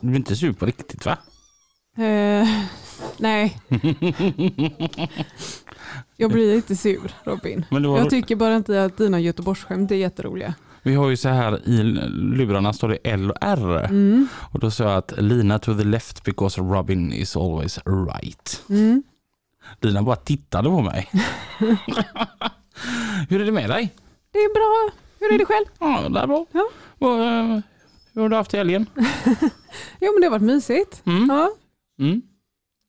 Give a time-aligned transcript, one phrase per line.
[0.00, 1.18] Du är inte sur på riktigt va?
[2.04, 2.48] Eh,
[3.16, 3.60] nej.
[6.16, 7.64] Jag blir lite sur Robin.
[7.70, 10.54] Var Jag tycker bara inte att dina Göteborgsskämt är jätteroliga.
[10.82, 13.84] Vi har ju så här i lurarna står det L och R.
[13.84, 14.28] Mm.
[14.52, 18.62] Och då sa jag att Lina to the left because Robin is always right.
[18.68, 19.02] Mm.
[19.80, 21.10] Lina bara tittade på mig.
[23.28, 23.94] Hur är det med dig?
[24.32, 24.98] Det är bra.
[25.20, 25.66] Hur är det själv?
[25.78, 26.46] Ja, det är bra.
[26.52, 26.68] Ja.
[26.98, 27.60] Och, eh,
[28.18, 28.86] hur har du haft helgen?
[30.00, 31.02] Jo men det har varit mysigt.
[31.06, 31.28] Mm.
[31.30, 31.50] Ja,
[32.00, 32.22] Mm.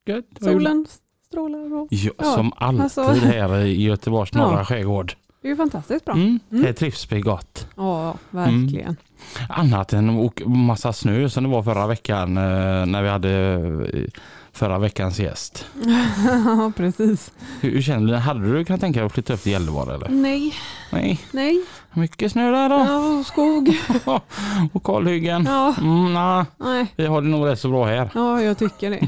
[0.06, 0.86] Gjorde- solen
[1.28, 4.66] strålar och Ja, Ja, som alltid alltså- här i Göteborgs norra Ja.
[4.66, 5.14] skärgård.
[5.42, 6.14] det är ju fantastiskt bra.
[6.14, 6.40] Mm.
[6.52, 6.64] Mm.
[6.66, 7.68] Här trivs vi gott.
[7.76, 8.96] Ja, verkligen.
[9.50, 13.32] Annat än massa snö som det var förra veckan eh, när vi hade
[13.94, 14.04] eh,
[14.52, 15.66] förra veckans gäst.
[16.46, 17.32] Ja, precis.
[17.62, 18.16] Hur, hur känner du?
[18.18, 20.10] Hade du kunnat tänka dig att flytta upp till Gällivare eller?
[20.10, 20.54] Nej,
[20.92, 21.64] Nej, nej.
[21.94, 22.76] Mycket snö där då.
[22.76, 23.78] Ja, skog.
[24.74, 25.46] och kalhyggen.
[25.46, 26.94] Ja, Mm, nah, nej.
[26.96, 28.10] vi har det nog rätt så bra här.
[28.16, 29.08] Ja, jag tycker det.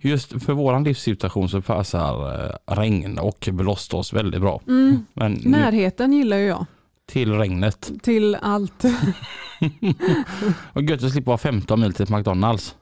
[0.08, 4.60] Just för våran livssituation så passar eh, regn och blåst oss väldigt bra.
[4.68, 5.06] Mm.
[5.14, 6.66] Men nu Närheten gillar ju jag.
[7.06, 7.90] till regnet.
[8.02, 8.84] Till allt.
[10.72, 12.74] Och gött att slippa vara 15 mil till McDonalds.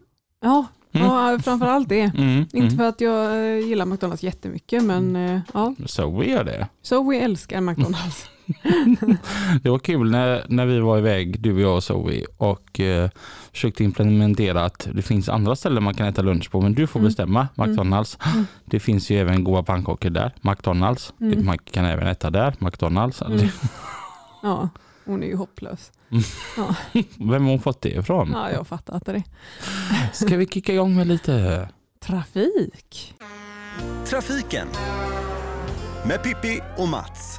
[0.43, 1.07] Ja, Mm.
[1.07, 2.01] ja framför allt det.
[2.01, 2.77] Mm, Inte mm.
[2.77, 5.75] för att jag eh, gillar McDonalds jättemycket, men eh, ja.
[6.21, 6.69] Vi gör det.
[7.11, 8.27] Vi älskar McDonalds.
[9.63, 13.11] Det var kul när, när vi var iväg, du och jag och Zoe, och eh,
[13.53, 17.01] försökte implementera att det finns andra ställen man kan äta lunch på, men du får
[17.01, 17.09] Mm.
[17.09, 17.49] bestämma.
[17.55, 18.19] McDonalds.
[18.33, 18.47] Mm.
[18.65, 20.35] Det finns ju även goda pannkakor där.
[20.41, 21.13] McDonalds.
[21.21, 21.47] Mm.
[21.47, 22.55] Man kan även äta där.
[22.59, 23.23] McDonalds.
[23.23, 23.49] Mm.
[24.45, 24.69] Ja,
[25.05, 25.93] hon är ju hopplös.
[27.19, 28.31] Vem har hon fått det ifrån?
[28.35, 29.23] Ja, jag fattar inte det.
[30.13, 31.69] Ska vi kicka igång med lite...
[32.05, 33.15] Trafik.
[34.07, 34.69] Trafiken
[36.07, 37.39] med Pippi och Mats.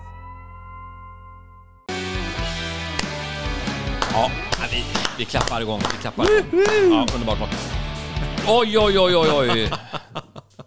[4.14, 4.32] Ja,
[4.72, 4.84] vi,
[5.18, 5.80] vi klappar igång.
[5.92, 6.62] Vi klappar igång.
[6.92, 7.50] Ja, underbart.
[8.48, 9.70] Oj, oj, oj, oj, oj.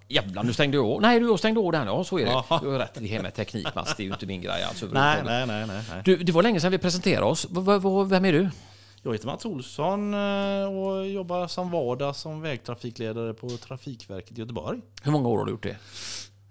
[0.08, 1.00] Jävlar, nu stängde jag av.
[1.00, 1.86] Nej, du stängde av den.
[1.86, 2.30] Ja, så är det.
[2.62, 2.94] Du har rätt.
[2.94, 3.94] Det här med teknik, Mats.
[3.96, 4.86] Det är ju inte min grej alltså.
[4.86, 5.82] Nej, nej, nej, nej.
[6.04, 7.46] Du, det var länge sedan vi presenterade oss.
[7.50, 8.50] V- vem är du?
[9.02, 14.80] Jag heter Mats Olsson eh, och jobbar som vardag som vägtrafikledare på Trafikverket i Göteborg.
[15.02, 15.76] Hur många år har du gjort det?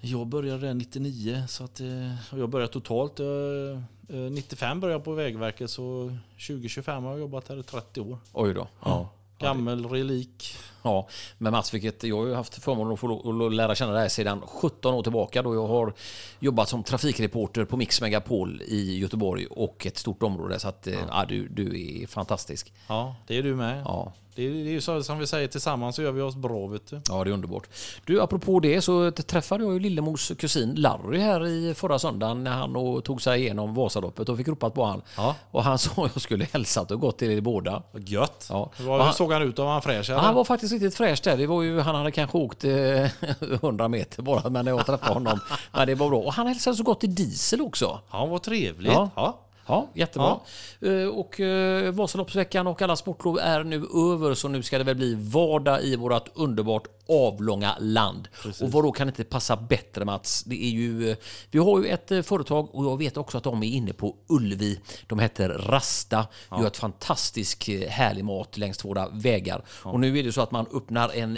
[0.01, 1.88] Jag började 99 så att eh,
[2.31, 6.11] och jag började totalt eh, eh, 95 började jag på Vägverket så
[6.47, 8.17] 2025 har jag jobbat här i 30 år.
[8.33, 8.67] Oj då.
[8.83, 9.09] Ja.
[9.39, 10.57] Gammal relik.
[10.83, 11.07] Ja,
[11.38, 14.94] men Mats, vilket, jag har ju haft förmånen att få lära känna dig sedan 17
[14.94, 15.94] år tillbaka då jag har
[16.39, 20.59] jobbat som trafikreporter på Mix Megapol i Göteborg och ett stort område.
[20.59, 21.25] Så att, ja.
[21.29, 22.73] du, du är fantastisk.
[22.88, 23.81] Ja, det är du med.
[23.85, 26.68] Ja, Det är, det är så som vi säger tillsammans så gör vi oss bra
[26.68, 27.01] vet du.
[27.09, 27.68] Ja, det är underbart.
[28.06, 32.51] Du, apropå det så träffade jag ju Lillemors kusin Larry här i förra söndagen när
[32.51, 35.01] han tog sig igenom Vasaloppet och fick ropat på han.
[35.18, 35.35] Ja.
[35.51, 37.84] Och han sa att jag skulle hälsat och gått till er båda.
[37.91, 38.47] Vad gött.
[38.50, 38.72] Ja.
[38.78, 39.57] Han- hur såg han ut?
[39.57, 40.19] Var han fräsch eller?
[40.19, 41.38] Han var faktiskt riktigt fräsch där.
[41.38, 42.72] Det var ju, han hade kanske åkt eh,
[43.41, 45.40] 100 meter bara, men när jag träffade honom.
[45.72, 46.19] Men det var bra.
[46.19, 48.00] Och han hälsade så gott i diesel också.
[48.09, 48.91] Han var trevligt.
[48.94, 49.09] Ja.
[49.16, 49.40] Ja.
[49.67, 50.39] Ja, jättebra.
[50.81, 53.75] Eh, Och eh, Vasaloppsveckan och alla sportlov är nu
[54.13, 58.27] över så nu ska det väl bli vardag i vårt underbart avlånga land.
[58.61, 60.43] Och vad då kan inte passa bättre Mats?
[60.43, 61.16] Det är ju,
[61.51, 64.16] vi har ju ett eh, företag och jag vet också att de är inne på
[64.27, 64.79] Ulvi.
[65.07, 69.65] De heter Rasta, gör ett fantastiskt eh, härlig mat längs våra vägar.
[69.83, 71.33] Och nu är det så att man öppnar en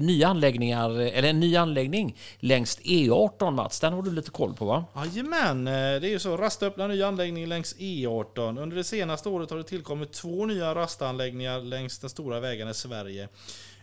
[0.00, 3.80] ny anläggningar, eller en ny anläggning längs E18 Mats.
[3.80, 4.84] Den har du lite koll på va?
[4.94, 6.36] Jajamän, eh, det är ju så.
[6.36, 8.60] Rasta öppnar ny anläggning längs E18.
[8.62, 12.74] Under det senaste året har det tillkommit två nya rastanläggningar längs den stora vägen i
[12.74, 13.28] Sverige.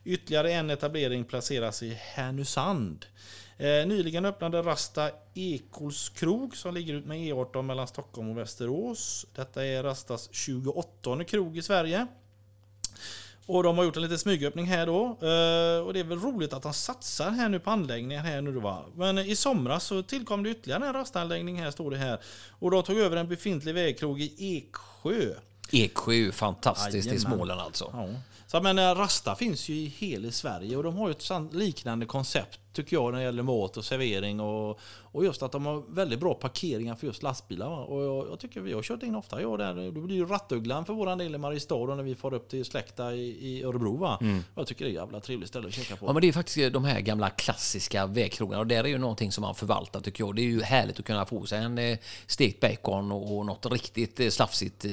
[0.06, 3.06] Ytterligare en etablering placeras i Härnösand.
[3.58, 9.26] Eh, nyligen öppnade Rasta Ekols krog som ligger ut med E18 mellan Stockholm och Västerås.
[9.36, 12.08] Detta är Rastas 28 krog i Sverige.
[13.46, 15.04] Och de har gjort en liten smygöppning här då.
[15.04, 18.52] Eh, och det är väl roligt att de satsar här nu på anläggningar här nu
[18.52, 18.86] då va.
[18.96, 22.20] Men i somras så tillkom det ytterligare en rastanläggning här står det här.
[22.50, 25.34] Och de tog över en befintlig vägkrog i Eksjö.
[25.72, 27.34] Eksjö fantastiskt i Jajamän.
[27.34, 27.90] Småland alltså.
[27.94, 28.08] Ja.
[28.54, 31.54] Så jag menar, eh, Rasta finns ju i hela Sverige och de har ju ett
[31.54, 35.66] liknande koncept tycker jag när det gäller mat och servering och, och just att de
[35.66, 37.70] har väldigt bra parkeringar för just lastbilar.
[37.70, 37.78] va.
[37.84, 39.42] Och jag, jag tycker vi har kört in ofta.
[39.42, 42.50] Jag där, det blir ju Rattugglan för våran del i Mariestad när vi får upp
[42.50, 43.98] till släkta i, i Örebro.
[43.98, 44.20] Va?
[44.56, 46.06] Jag tycker det är ett jävla trevligt ställe att käka på.
[46.06, 49.32] Ja, men det är faktiskt de här gamla klassiska vägkrogarna och där är ju någonting
[49.32, 50.36] som man förvaltar tycker jag.
[50.36, 51.98] Det är ju härligt att kunna få sig en eh,
[52.28, 54.86] stekt bacon och, och något riktigt eh, slafsigt.
[54.86, 54.92] Eh,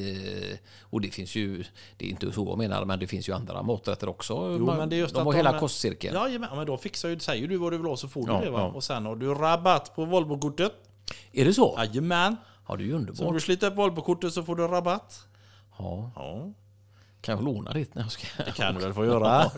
[0.80, 1.64] och det finns ju,
[1.96, 4.34] det är inte så jag menar, men det finns ju andra maträtter också.
[4.58, 6.14] Jo, Man- men det är just de att har de- hela kostcirkeln.
[6.14, 8.32] Ja, men, men då fixar ju, säger du vad du vill ha så får du
[8.32, 8.50] Ja, det.
[8.50, 8.60] Va?
[8.60, 8.66] ja.
[8.66, 10.72] Och sen har du rabatt på Volvo-kortet.
[11.32, 11.74] Är det så?
[11.78, 12.36] Jajamän.
[12.68, 13.34] Ja, det är ju Så om underbart.
[13.34, 15.26] du sliter upp Volvo-kortet så får du rabatt.
[15.78, 16.50] Ja, Ja,
[17.20, 18.26] kan jag låna ditt när jag ska...
[18.44, 19.50] det kan du väl få göra.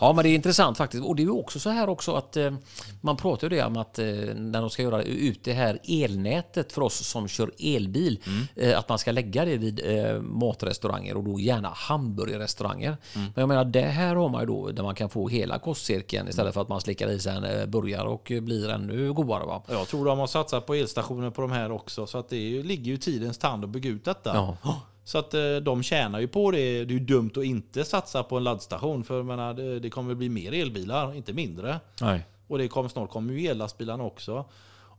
[0.00, 1.04] Ja, men det är intressant faktiskt.
[1.04, 2.52] Och det är också så här också att eh,
[3.00, 6.72] man pratar ju det om att eh, när de ska göra ut det här elnätet
[6.72, 8.20] för oss som kör elbil,
[8.56, 9.80] eh, att man ska lägga det vid
[10.22, 12.96] matrestauranger och då gärna hamburgerrestauranger.
[13.14, 16.28] Men jag menar, det här har man ju då där man kan få hela kostcirkeln
[16.28, 19.46] istället för att man slickar i sig en burgare och blir ännu godare.
[19.46, 19.62] Va?
[19.68, 22.06] Jag tror de har satsat på elstationer på de här också.
[22.06, 24.56] Så att det är ligger ju tidens tand att bygga ut detta.
[24.62, 24.80] Ja.
[25.04, 26.84] Så att eh, de tjänar ju på det.
[26.84, 29.04] Det är ju dumt att inte satsa på en laddstation.
[29.04, 31.80] För jag menar, det, det kommer bli mer elbilar, inte mindre.
[32.00, 32.26] Nej.
[32.46, 34.44] Och det kommer, snart kommer ju ellastbilarna också.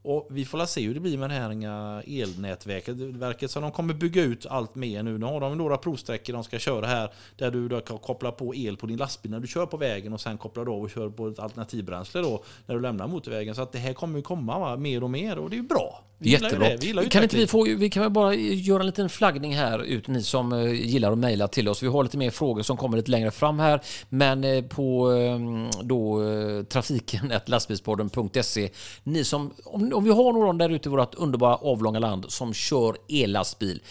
[0.05, 3.93] Och vi får se hur det blir med det här elnätverket verket, så de kommer
[3.93, 5.17] bygga ut allt mer nu.
[5.17, 8.55] Nu har de några provsträckor de ska köra här där du då kan koppla på
[8.55, 10.89] el på din lastbil när du kör på vägen och sen kopplar du av och
[10.89, 13.55] kör på ett alternativbränsle då när du lämnar motorvägen.
[13.55, 15.67] Så att det här kommer ju komma va, mer och mer och det är ju
[15.67, 16.03] bra.
[16.17, 16.69] Vi Jättebra.
[16.69, 16.77] det.
[16.77, 20.07] Vi kan inte vi, få, vi kan väl bara göra en liten flaggning här ut,
[20.07, 21.83] ni som eh, gillar att mejla till oss.
[21.83, 23.81] Vi har lite mer frågor som kommer lite längre fram här.
[24.09, 25.39] Men eh, på eh,
[25.83, 26.21] då,
[26.69, 28.69] trafiken lastbilspodden.se.
[29.03, 32.53] Ni som, om, om vi har någon där ute i vårt underbara avlånga land som
[32.53, 33.81] kör ellastbil.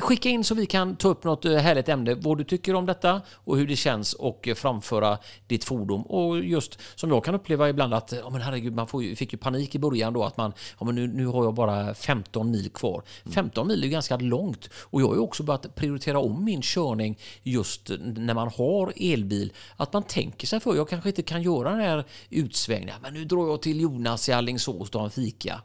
[0.00, 2.86] Skicka in så vi kan ta upp något eh, härligt ämne, vad du tycker om
[2.86, 6.02] detta och hur det känns och eh, framföra ditt fordon.
[6.02, 9.38] Och just som jag kan uppleva ibland att, ja men herregud, man ju, fick ju
[9.38, 12.70] panik i början då att man, ja men nu, nu har jag bara 15 mil
[12.70, 13.02] kvar.
[13.34, 17.18] 15 mil är ganska långt och jag har ju också börjat prioritera om min körning
[17.42, 19.52] just när man har elbil.
[19.76, 23.24] Att man tänker sig för, jag kanske inte kan göra den här utsvängningen, men nu
[23.24, 25.60] drar jag till Jonas i Alingsås och har en fika.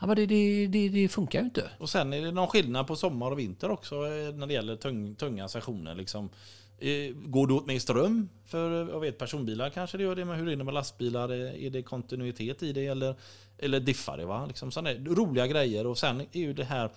[0.00, 1.70] Ja, men det, det, det, det funkar ju inte.
[1.78, 4.76] Och sen är det någon skillnad på sommar och vinter också eh, när det gäller
[4.76, 5.94] tung, tunga sessioner.
[5.94, 6.30] Liksom.
[6.78, 8.28] Eh, Går det åt mer ström?
[8.46, 11.32] För eh, jag vet personbilar kanske det gör det, men hur är det med lastbilar?
[11.32, 13.14] Är det kontinuitet i det eller,
[13.58, 14.26] eller diffar det?
[14.26, 14.46] Va?
[14.46, 15.86] Liksom sådana roliga grejer.
[15.86, 16.90] Och sen är ju det här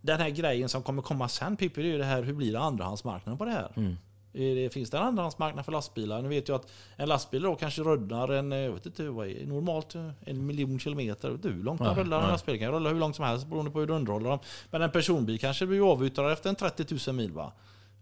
[0.00, 2.52] den här grejen som kommer komma sen Pippi, det är ju det här hur blir
[2.52, 3.72] det andrahandsmarknaden på det här?
[3.76, 3.96] Är
[4.38, 6.22] det, finns det en andrahandsmarknad för lastbilar?
[6.22, 9.26] Nu vet jag att en lastbil då kanske rullar en, eh, jag vet inte vad
[9.26, 11.28] är normalt, eh, en miljon kilometer.
[11.28, 12.58] Jag vet inte hur långt den rullar en lastbil.
[12.58, 14.38] kan rulla hur långt som helst beroende på hur du underhåller dem.
[14.70, 17.52] Men en personbil kanske blir avyttrad efter en 30 000 mil va?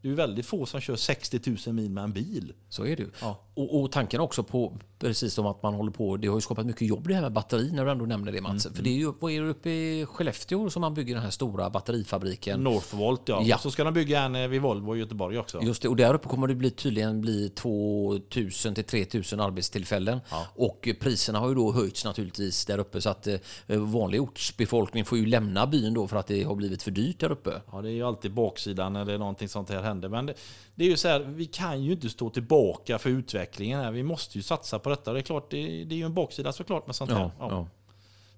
[0.06, 2.52] Det är väldigt få som kör 60 000 mil med en bil.
[2.68, 3.10] Så är det ju.
[3.20, 3.40] Ja.
[3.54, 6.66] Och, och tanken också på, precis som att man håller på, det har ju skapat
[6.66, 8.66] mycket jobb det här med batteri när du ändå nämner det Mats.
[8.74, 11.30] För det är ju, vad är det uppe i Skellefteå som man bygger den här
[11.30, 12.64] stora batterifabriken?
[12.64, 13.42] Northvolt ja.
[13.44, 13.56] Ja.
[13.56, 15.62] Och så ska de bygga en eh, vid Volvo i Göteborg också.
[15.62, 20.20] Just det, och där uppe kommer det bli, tydligen bli 2000 till 3000 arbetstillfällen.
[20.54, 23.38] Och priserna har ju då höjts naturligtvis där uppe så att eh,
[23.78, 27.30] vanlig ortsbefolkning får ju lämna byn då för att det har blivit för dyrt där
[27.30, 27.50] uppe.
[27.72, 30.08] Ja, det är ju alltid baksidan är någonting sånt här händer.
[30.08, 30.34] Men det,
[30.74, 33.90] det är ju så här, vi kan ju inte stå tillbaka för utvecklingen här.
[33.90, 35.12] Vi måste ju satsa på detta.
[35.12, 37.30] Det är klart, det, det är ju en baksida såklart med sånt här.
[37.38, 37.66] Ja.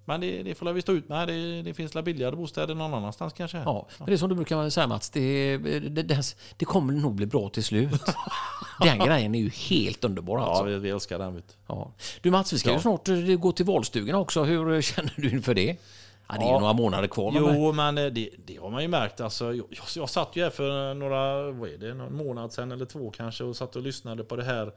[0.05, 1.28] Men det, det får vi stå ut med.
[1.28, 3.59] Det, det finns la billigare bostäder någon annanstans kanske.
[3.59, 7.26] Ja, men det är som du brukar säga Mats, det, det, det, kommer nog bli
[7.26, 8.02] bra till slut.
[8.80, 10.64] Den grejen är ju helt underbar Ja, alltså.
[10.64, 11.35] vi, vi älskar den.
[11.35, 11.56] Vet.
[11.66, 11.92] Ja.
[12.21, 12.80] Du Mats, vi ska ju Ja.
[12.80, 14.44] snart eh, gå till valstugorna också.
[14.44, 15.76] Hur känner du inför det?
[16.28, 16.61] Ja, det är ju Ja.
[16.61, 17.32] några månader kvar.
[17.37, 19.20] Jo, men eh, det, det har man ju märkt.
[19.20, 19.66] Alltså, jag,
[19.97, 23.44] jag, satt ju här för några, vad är det, någon månad sedan eller två kanske
[23.44, 24.73] och satt och lyssnade på det här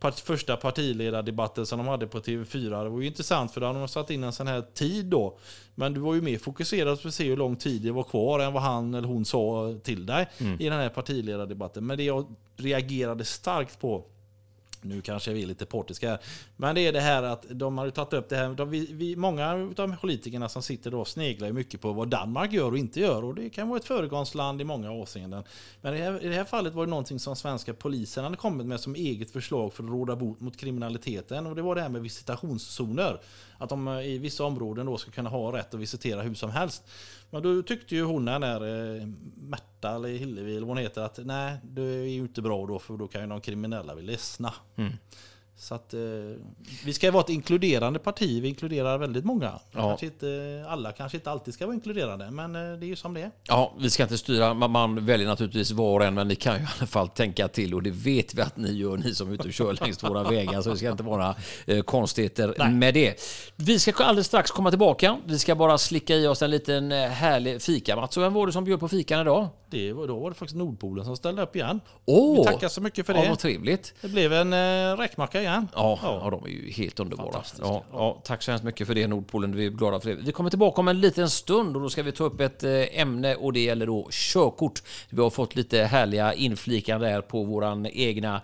[0.00, 2.82] part, första partiledardebatten som de hade på TV4.
[2.84, 5.38] Det var ju intressant för då hade de satt in en sån här tid då.
[5.74, 8.40] Men du var ju mer fokuserad på att se hur lång tid det var kvar
[8.40, 11.86] än vad han eller hon sa till dig i den här partiledardebatten.
[11.86, 14.04] Men det jag reagerade starkt på
[14.84, 16.18] nu kanske vi är lite portiska här.
[16.56, 18.48] Men det är det här att de har ju tagit upp det här.
[18.48, 22.08] De, vi, vi, många av de politikerna som sitter då sneglar ju mycket på vad
[22.08, 23.24] Danmark gör och inte gör.
[23.24, 25.44] Och det kan vara ett föregångsland i många avseenden.
[25.80, 28.36] Men i det, här, i det här fallet var det någonting som svenska polisen hade
[28.36, 31.46] kommit med som eget förslag för att råda bot mot kriminaliteten.
[31.46, 33.20] Och det var det här med visitationszoner.
[33.58, 36.50] Att de eh, i vissa områden då ska kunna ha rätt att visitera hur som
[36.50, 36.84] helst.
[37.34, 41.02] Men då tyckte ju hon den där eh, Märta eller Hillevi eller vad hon heter
[41.02, 44.04] att nej, det är ju inte bra då för då kan ju de kriminella bli
[44.04, 44.54] ledsna.
[44.76, 44.92] Mm.
[45.56, 46.00] Så att, eh,
[46.84, 49.52] vi ska ju vara ett inkluderande parti, vi inkluderar väldigt många.
[49.72, 49.80] Ja.
[49.88, 53.14] Kanske inte, alla kanske inte alltid ska vara inkluderande, men eh, det är ju som
[53.14, 53.30] det är.
[53.48, 54.54] Ja, vi ska inte styra.
[54.54, 57.48] Man, man väljer naturligtvis var och en, men ni kan ju i alla fall tänka
[57.48, 60.02] till och det vet vi att ni gör, ni som är ute och kör längs
[60.02, 60.62] våra vägar.
[60.62, 61.34] Så det ska inte vara
[61.66, 63.20] eh, konstigheter med det.
[63.56, 65.18] Vi ska alldeles strax komma tillbaka.
[65.26, 67.96] Vi ska bara slicka i oss en liten eh, härlig fika.
[67.96, 69.48] Mats, vem var det som bjöd på fikan idag?
[69.74, 71.80] det var, då var det faktiskt Nordpolen som ställde upp igen.
[72.04, 72.38] Åh!
[72.38, 73.28] Vi tackar så mycket för Ja, det.
[73.28, 73.94] vad trevligt.
[74.00, 75.68] Det blev en eh, räkmacka igen.
[75.74, 76.30] Ja, ja.
[76.30, 77.42] de är ju helt underbara.
[77.60, 80.16] Ja, ja, tack så hemskt mycket för det Nordpolen, vi är glada för det.
[80.16, 83.00] Vi kommer tillbaka om en liten stund och då ska vi ta upp ett eh,
[83.00, 84.82] ämne och det gäller då körkort.
[85.10, 88.42] Vi har fått lite härliga inflikande där på våran egna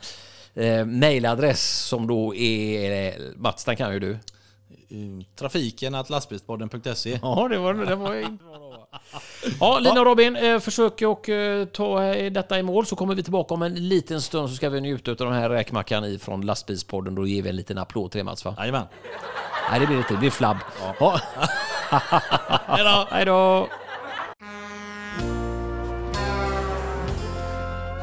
[0.54, 3.08] eh, mailadress som då är...
[3.08, 4.10] Eh, Mats, den kan ju du.
[4.10, 7.18] Eh, Trafiken att lastbilspodden.se.
[7.22, 8.69] Ja, det var, det var inte bra.
[9.60, 13.14] Ja, Lina och Robin, eh, försök och eh, ta eh, detta i mål så kommer
[13.14, 16.40] vi tillbaka om en liten stund så ska vi njuta av den här räkmackan ifrån
[16.40, 17.14] lastbilspodden.
[17.14, 18.54] Då ger vi en liten applåd till det Mats va?
[18.58, 18.86] Jajamän.
[19.70, 20.14] Nej, det blir det inte.
[20.14, 20.56] Det blir flabb.
[21.00, 21.20] Ja.
[22.66, 23.06] Hej då!
[23.10, 23.68] Hej då!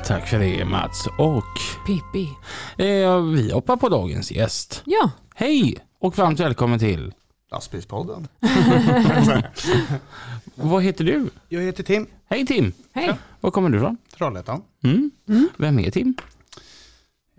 [0.06, 1.08] Tack för det Mats.
[1.18, 1.44] Och
[1.88, 2.30] Pippi.
[2.78, 4.82] eh, vi hoppar på dagens gäst.
[4.86, 7.14] Ja, Hej och varmt välkommen till.
[7.52, 8.28] Lastbilspodden.
[10.60, 11.30] Vad heter du?
[11.50, 12.72] Jag heter Tim, Hej Tim.
[12.92, 13.14] hej.
[13.42, 13.98] Var kommer du ifrån?
[14.18, 14.62] Trollhättan.
[14.84, 15.12] Mm.
[15.58, 16.14] Vem är Tim?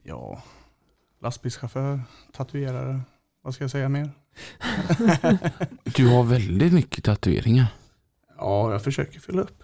[0.02, 0.42] Ja,
[1.22, 2.00] lastbilschaufför,
[2.32, 3.00] tatuerare.
[3.42, 4.10] Vad ska jag säga mer?
[5.84, 7.66] Du har väldigt mycket tatueringar.
[8.38, 9.62] Ja, jag försöker fylla upp.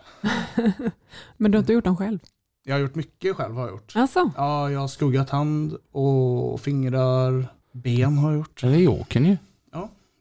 [1.36, 2.18] Men du har inte gjort dem själv?
[2.64, 3.54] Jag har gjort mycket själv.
[3.54, 3.92] har jag gjort.
[3.96, 7.46] Alltså, Ja, jag har skuggat hand och fingrar.
[7.72, 8.60] Ben har jag gjort.
[8.60, 9.36] Det är Jokern ju.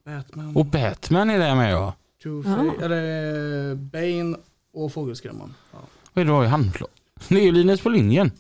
[0.06, 1.94] Batman, Och Batman är där med ja.
[2.24, 4.38] Two-Face, eller Bane
[4.74, 5.54] och Fågelskrämman.
[5.72, 5.80] Ja.
[6.14, 6.90] Vad är det du har i handflat?
[7.28, 8.32] Det är ju Linus på linjen.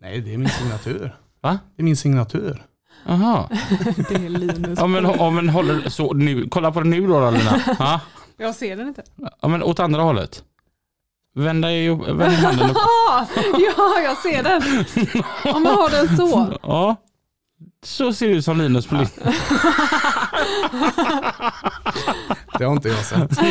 [0.00, 1.16] Nej, det är min signatur.
[1.40, 1.58] Va?
[1.76, 2.62] Det är min signatur.
[3.06, 3.48] Jaha.
[4.08, 4.78] det är Linus.
[4.78, 6.48] Ja men, ja, men håller så nu.
[6.48, 7.60] Kolla på det nu då, då Lina.
[7.78, 8.00] Ja.
[8.36, 9.02] Jag ser den inte.
[9.42, 10.44] ja men åt andra hållet.
[11.34, 12.76] Vänd dig upp, vänd handen upp.
[13.76, 14.62] Ja, jag ser den.
[15.54, 16.58] Om man har den så.
[16.62, 16.96] Ja.
[17.86, 19.10] Så ser det ut som Linus på linjen.
[22.58, 23.30] Det har inte jag sett.
[23.40, 23.46] ja,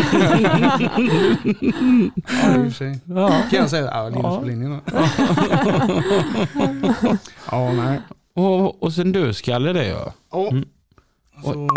[2.56, 3.00] i och för sig.
[3.06, 3.28] Ja.
[3.50, 4.40] Kan jag säga, ja, Linus Ja.
[4.40, 4.72] på linjen.
[4.72, 4.80] då.
[7.52, 8.02] ja, nej.
[8.34, 10.14] Och, och sen dödskalle det ja.
[10.32, 10.48] Ja.
[10.50, 10.66] Mm.
[11.44, 11.70] Så,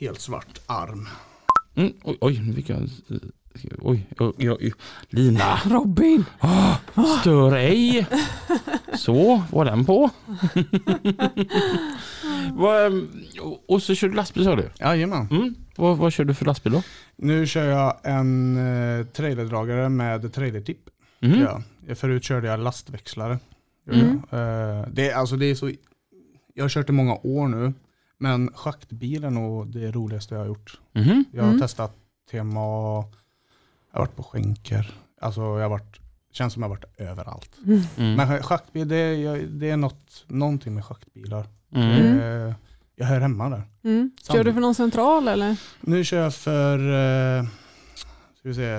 [0.00, 1.08] helt svart arm.
[1.74, 2.88] Mm, oj, oj, nu fick jag...
[3.78, 4.72] Oj, oj, oj.
[5.08, 6.24] Lina, Robin.
[7.20, 8.06] stör ej.
[8.94, 10.10] Så, var den på.
[12.86, 13.08] Ehm,
[13.68, 14.70] och- så kör du lastbil sa du?
[14.80, 15.28] Jajamän.
[15.30, 15.54] Mm.
[15.76, 16.82] Vad, vad kör du för lastbil då?
[17.16, 20.80] Nu kör jag en eh, trailerdragare med trailertipp.
[21.20, 21.40] Mm.
[21.40, 21.62] Ja.
[21.86, 23.38] Jag- Förut körde jag lastväxlare.
[23.92, 24.22] Mm.
[24.30, 24.40] jag.
[24.80, 25.70] Eh, det, är- alltså det är så,
[26.54, 27.72] jag har kört i många år nu.
[28.18, 30.80] Men schaktbil är nog det roligaste jag har gjort.
[30.94, 31.24] Mhm.
[31.32, 31.60] Jag har Mm.
[31.60, 31.96] testat
[32.30, 32.60] tema,
[33.92, 34.90] jag har varit på skänker.
[35.20, 36.00] Alltså jag har varit,
[36.32, 37.50] känns som jag har varit överallt.
[37.66, 38.14] Mm.
[38.16, 41.46] Men schaktbil, det är, det är något, någonting med schaktbilar.
[41.74, 42.20] Mm.
[42.20, 42.54] Eh,
[42.96, 43.62] jag hör hemma där.
[43.84, 44.10] Mm.
[44.32, 45.56] Kör du för någon central eller?
[45.80, 46.78] Nu kör jag för
[47.38, 47.44] eh,
[48.38, 48.70] ska vi se,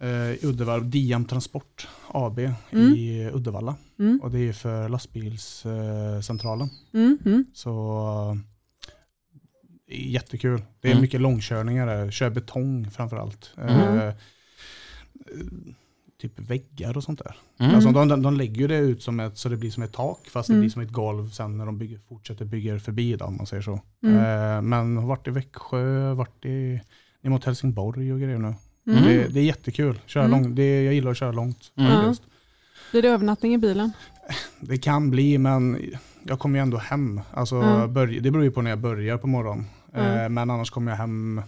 [0.00, 2.54] eh, Uddevalla, Diam Transport AB Mm.
[2.94, 3.74] i Uddevalla.
[3.98, 4.20] Mm.
[4.22, 6.14] Och det är för lastbilscentralen.
[6.16, 6.68] Eh, centralen.
[6.94, 7.18] Mm.
[7.24, 7.44] Mm.
[7.54, 8.38] Så
[9.90, 10.62] jättekul.
[10.80, 11.02] Det är Mm.
[11.02, 12.10] mycket långkörningar där.
[12.10, 13.50] Kör betong framförallt.
[13.56, 13.98] Mm.
[13.98, 14.14] Eh,
[16.20, 17.36] typ väggar och sånt där.
[17.60, 17.74] Mm.
[17.74, 19.92] Alltså de, de, de lägger ju det ut som ett, så det blir som ett
[19.92, 20.60] tak fast det Mm.
[20.60, 23.62] blir som ett golv sen när de bygger, fortsätter bygga förbi då, om man säger
[23.62, 23.80] så.
[24.02, 24.16] Mm.
[24.16, 26.80] Eh, men har varit i Växjö, varit i,
[27.22, 28.54] ner mot Helsingborg och grejer nu.
[28.86, 29.02] Mm.
[29.04, 30.00] Det, det är jättekul.
[30.06, 30.42] Köra Mm.
[30.42, 30.56] långt.
[30.56, 31.72] Det, jag gillar att köra långt.
[31.76, 31.92] Mm.
[31.92, 32.22] faktiskt.
[32.90, 33.92] Blir det övernattning i bilen?
[34.60, 35.78] Det kan bli, men
[36.26, 37.20] jag kommer ju ändå hem.
[37.32, 37.94] Alltså, Mm.
[37.94, 39.64] börj- det beror ju på när jag börjar på morgonen.
[39.94, 40.18] Mm.
[40.20, 41.42] Eh, men annars kommer jag hem,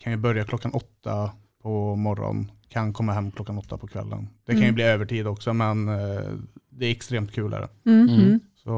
[0.00, 1.30] kan ju börja klockan åtta
[1.62, 4.28] på morgonen, kan komma hem klockan åtta på kvällen.
[4.44, 4.74] Det kan ju Mm.
[4.74, 6.20] bli övertid också, men eh,
[6.70, 7.52] det är extremt kul.
[7.52, 7.90] Är det.
[7.90, 8.08] Mm.
[8.08, 8.20] Mm.
[8.20, 8.40] Mm.
[8.56, 8.70] Så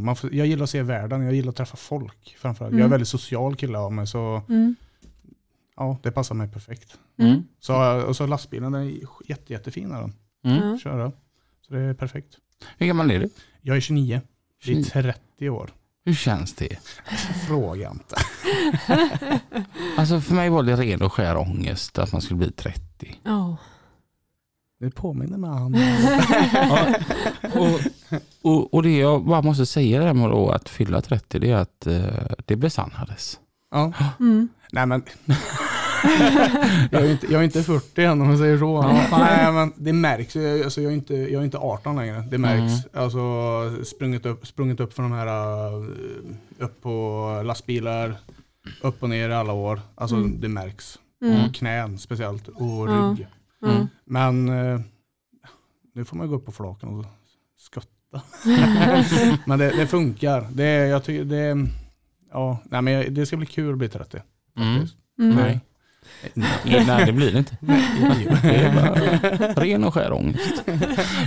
[0.00, 2.72] man får, jag gillar att se världen, jag gillar att träffa folk framförallt.
[2.72, 4.74] Jag är en väldigt social kille av mig, så Mm.
[5.76, 6.98] ja, det passar mig perfekt.
[7.18, 7.42] Mm.
[7.60, 8.92] Så, och så lastbilen den är
[9.28, 9.92] jätte, jättefin.
[9.92, 10.12] Är den.
[10.44, 10.78] Mm.
[10.78, 11.12] Köra.
[11.60, 12.38] Så det är perfekt.
[12.78, 13.28] Hur gammal är du?
[13.60, 14.20] Jag är 29,
[14.64, 14.84] det är 29.
[15.38, 15.70] 30 år.
[16.04, 16.76] Hur känns det?
[17.48, 18.16] Fråga inte.
[19.96, 22.80] Alltså för mig var det ren och skär ångest att man skulle bli 30.
[23.22, 23.56] Ja.
[24.80, 25.74] Det påminner mig om
[26.52, 26.94] Ja.
[27.54, 27.80] Och,
[28.42, 31.56] och, och det jag bara måste säga där med då att fylla 30 det är
[31.56, 32.04] att eh,
[32.46, 33.38] det besannades.
[33.70, 33.92] Ja.
[34.20, 34.48] Mm.
[34.72, 35.02] Nej men
[36.90, 38.82] jag, är inte, jag är inte 40 än om man säger så.
[39.10, 40.36] Nej, men det märks.
[40.36, 42.24] Jag, alltså, jag, är inte, jag är inte 18 längre.
[42.30, 42.86] Det märks.
[42.94, 43.20] Alltså
[43.84, 45.26] sprungit upp, sprungit upp för de här,
[45.74, 45.86] uh,
[46.58, 48.16] upp på lastbilar,
[48.82, 49.80] upp och ner i alla år.
[49.94, 50.98] Alltså det märks.
[51.46, 53.26] Och knän speciellt och rygg.
[53.62, 53.86] Mm.
[54.04, 54.80] Men uh,
[55.94, 57.04] nu får man gå upp på flaken och
[57.58, 58.22] skotta.
[59.46, 60.46] men det, det funkar.
[60.52, 61.68] Det, jag tycker det,
[62.32, 64.22] ja, nej, men det ska bli kul att bli 30.
[64.56, 64.86] Mm.
[65.18, 65.36] Mm.
[65.36, 65.60] Nej.
[66.34, 67.56] Nej, nej, det blir det inte.
[68.42, 68.94] Det är bara
[69.62, 70.62] ren och skär ångest.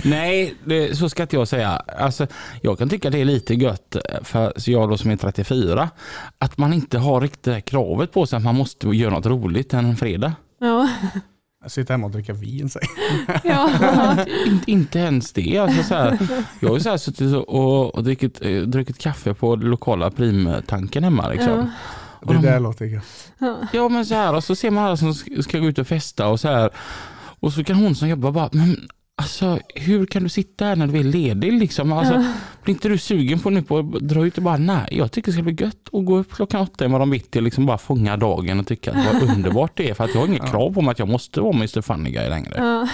[0.04, 1.70] Nej, det, så ska inte jag säga.
[1.98, 2.26] Alltså,
[2.62, 5.90] jag kan tycka det är lite gött för jag då som är 34,
[6.38, 9.26] att man inte har riktigt det här kravet på sig att man måste göra något
[9.26, 10.32] roligt en fredag.
[10.60, 10.88] Ja.
[11.66, 12.68] Sitter hemma och dricker vin.
[12.68, 12.88] säger
[13.44, 13.70] Ja.
[14.46, 15.58] Inte, inte ens det.
[15.58, 16.18] Alltså, så här,
[16.60, 21.04] jag har ju så här suttit och, och, druckit, eh, druckit kaffe på lokala primtanken
[21.04, 21.28] hemma.
[21.28, 21.52] Liksom.
[21.52, 21.66] Ja.
[22.26, 23.32] Det där låter gött.
[23.72, 25.86] Ja men så här och så ser man alla som ska ska gå ut och
[25.86, 26.70] festa och så här.
[27.40, 30.86] Och så kan hon som jobbar bara, men alltså hur kan du sitta här när
[30.86, 31.92] du är ledig liksom?
[31.92, 32.24] Alltså,
[32.62, 35.26] Blir inte du sugen på nu på att dra ut och bara, nej jag tycker
[35.28, 38.16] det ska bli gött att gå upp klockan åtta imorgon bitti och liksom bara fånga
[38.16, 39.94] dagen och tycka att vad underbart det är.
[39.94, 42.28] För att jag har inget krav på mig att jag måste vara Mr Funny Guy
[42.28, 42.54] längre.
[42.56, 42.88] Ja.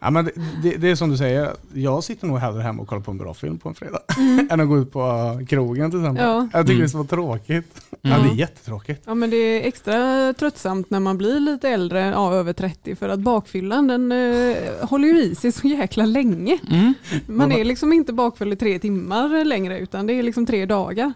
[0.00, 2.88] Ja, men det, det, det är som du säger, jag sitter nog hellre hemma och
[2.88, 3.98] kollar på en bra film på en fredag.
[4.18, 4.48] Mm.
[4.50, 5.00] än att gå ut på
[5.48, 6.24] krogen till exempel.
[6.24, 6.48] Ja.
[6.52, 6.78] Jag tycker Mm.
[6.78, 7.80] det är så tråkigt.
[8.02, 9.02] Ja, det är jättetråkigt.
[9.06, 13.08] ja, men det är extra tröttsamt när man blir lite äldre, ja, över 30, för
[13.08, 16.58] att bakfyllan den eh, håller ju i sig så jäkla länge.
[16.70, 16.94] Mm.
[17.26, 21.12] Man är liksom inte bakfull i tre timmar längre, utan det är liksom tre dagar.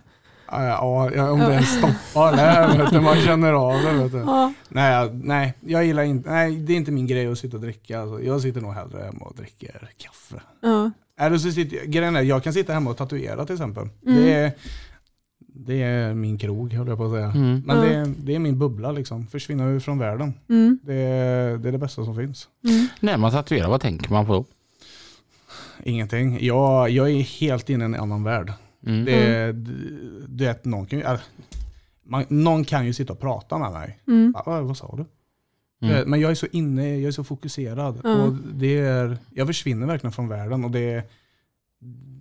[0.50, 3.92] Ja, ja, om det stoppar där, vet du, man känner av det.
[3.92, 4.18] Vet du.
[4.18, 4.52] Ja.
[4.68, 8.00] Nej, nej, jag gillar inte, nej, det är inte min grej att sitta och dricka.
[8.00, 10.42] Alltså, jag sitter nog hellre hemma och dricker kaffe.
[10.60, 10.90] Ja.
[11.20, 13.88] Eller så sitter, grejen är, jag kan sitta hemma och tatuera till exempel.
[14.06, 14.22] Mm.
[14.22, 14.52] Det, är,
[15.66, 17.26] det är min krog, höll jag på att säga.
[17.30, 17.62] Mm.
[17.66, 17.82] Men Ja.
[17.82, 19.26] det, är, det är min bubbla liksom.
[19.26, 20.34] Försvinna ur från världen.
[20.48, 20.78] Mm.
[20.82, 22.48] Det, är- det är det bästa som finns.
[22.64, 22.86] Mm.
[23.00, 24.44] När man tatuerar, vad tänker man på då?
[25.82, 26.38] Ingenting.
[26.40, 28.52] Jag, jag är helt inne i en annan värld.
[28.86, 29.04] Mm.
[29.04, 29.52] Det,
[30.28, 31.18] du vet, någon kan ju, äh,
[32.02, 33.98] man, någon kan ju sitta och prata med mig.
[34.06, 34.32] Mm.
[34.36, 35.04] Ja, vad, sa du?
[35.86, 36.10] Mm.
[36.10, 38.06] Men jag är så inne, jag är så fokuserad.
[38.06, 41.02] Och det är, jag försvinner verkligen från världen och det är,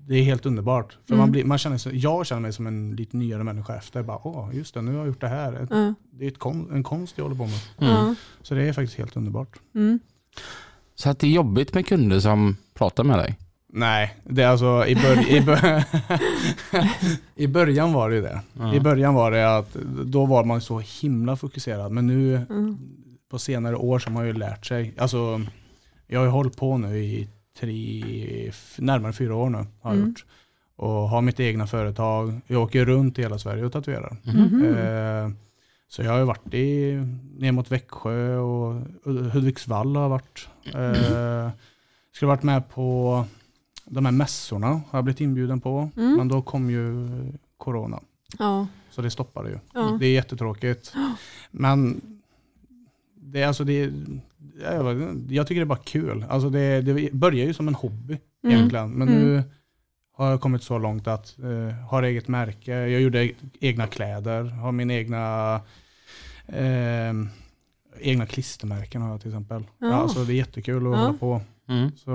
[0.08, 0.98] det är helt underbart.
[1.08, 1.20] För Mm.
[1.20, 4.04] man blir, man känner sig, jag känner mig som en lite nyare människa efter.
[4.04, 5.68] Bara, Åh, just det, nu har jag gjort det här.
[5.70, 5.94] Ja.
[6.12, 7.60] Det är ett kon, en konst jag håller på med.
[7.92, 8.16] Ja.
[8.42, 9.60] Så det är faktiskt helt underbart.
[9.76, 10.00] Mm.
[10.96, 13.36] Så att det är jobbigt med kunder som pratar med dig?
[13.74, 15.84] Nej, det är alltså i, bör, i, bör,
[17.36, 18.42] i början var det ju det.
[18.76, 19.74] I början var det att
[20.06, 21.92] då var man så himla fokuserad.
[21.92, 22.78] Men nu Mm.
[23.30, 24.94] på senare år så har man ju lärt sig.
[24.98, 25.42] Alltså,
[26.08, 27.28] jag har ju hållit på nu i
[27.60, 29.58] tre, närmare fyra år nu.
[29.58, 30.10] Har jag Mm.
[30.10, 30.26] gjort.
[30.76, 32.42] Och har mitt egna företag.
[32.48, 34.18] Jag åker runt i hela Sverige och tatuerar.
[34.24, 34.66] Mhm.
[34.76, 35.30] Eh,
[35.90, 36.94] så jag har ju varit i,
[37.38, 38.82] ner mot Växjö och
[39.34, 40.48] Hudiksvall har jag varit.
[40.66, 41.50] Eh,
[42.12, 43.26] skulle varit med på
[43.86, 45.90] de här mässorna har jag blivit inbjuden på.
[45.98, 46.18] Mm.
[46.18, 47.08] Men då kom ju
[47.58, 48.00] corona.
[48.40, 48.68] Ja.
[48.92, 49.60] Så det stoppade ju.
[49.74, 49.98] Ja.
[50.00, 50.94] Det är jättetråkigt.
[51.52, 52.02] Men
[53.16, 53.92] det, är alltså det,
[54.62, 56.26] jag, jag tycker det är bara kul.
[56.30, 58.56] Alltså det, det börjar ju som en hobby Mm.
[58.58, 58.92] egentligen.
[58.92, 59.22] Men Mm.
[59.24, 59.44] nu
[60.14, 62.72] har jag kommit så långt att eh, har eget märke.
[62.72, 64.44] Jag gjorde egna kläder.
[64.44, 65.56] Har min egna
[66.48, 67.14] eh,
[68.00, 69.64] egna klistermärken har jag till exempel.
[69.80, 69.88] Ja.
[69.88, 69.94] Ja.
[69.94, 70.98] alltså det är jättekul att Ja.
[71.06, 71.42] hålla på.
[71.70, 71.92] Mm.
[71.98, 72.12] Så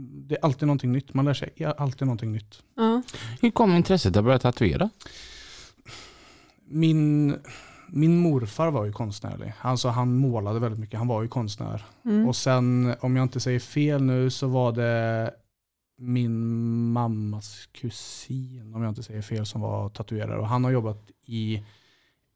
[0.00, 1.14] det är alltid någonting nytt.
[1.14, 2.62] Man lär sig alltid någonting nytt.
[2.76, 3.02] Ja.
[3.40, 4.90] Hur kom intresset att börja tatuera?
[6.68, 7.36] Min,
[7.94, 9.52] min morfar var ju konstnärlig.
[9.60, 10.98] Alltså han målade väldigt mycket.
[10.98, 11.84] Han var ju konstnär.
[12.04, 12.28] Mm.
[12.28, 15.30] Och sen, om jag inte säger fel nu, så var det
[15.98, 20.38] min mammas kusin, om jag inte säger fel, som var tatuerare.
[20.38, 21.64] Och han har jobbat i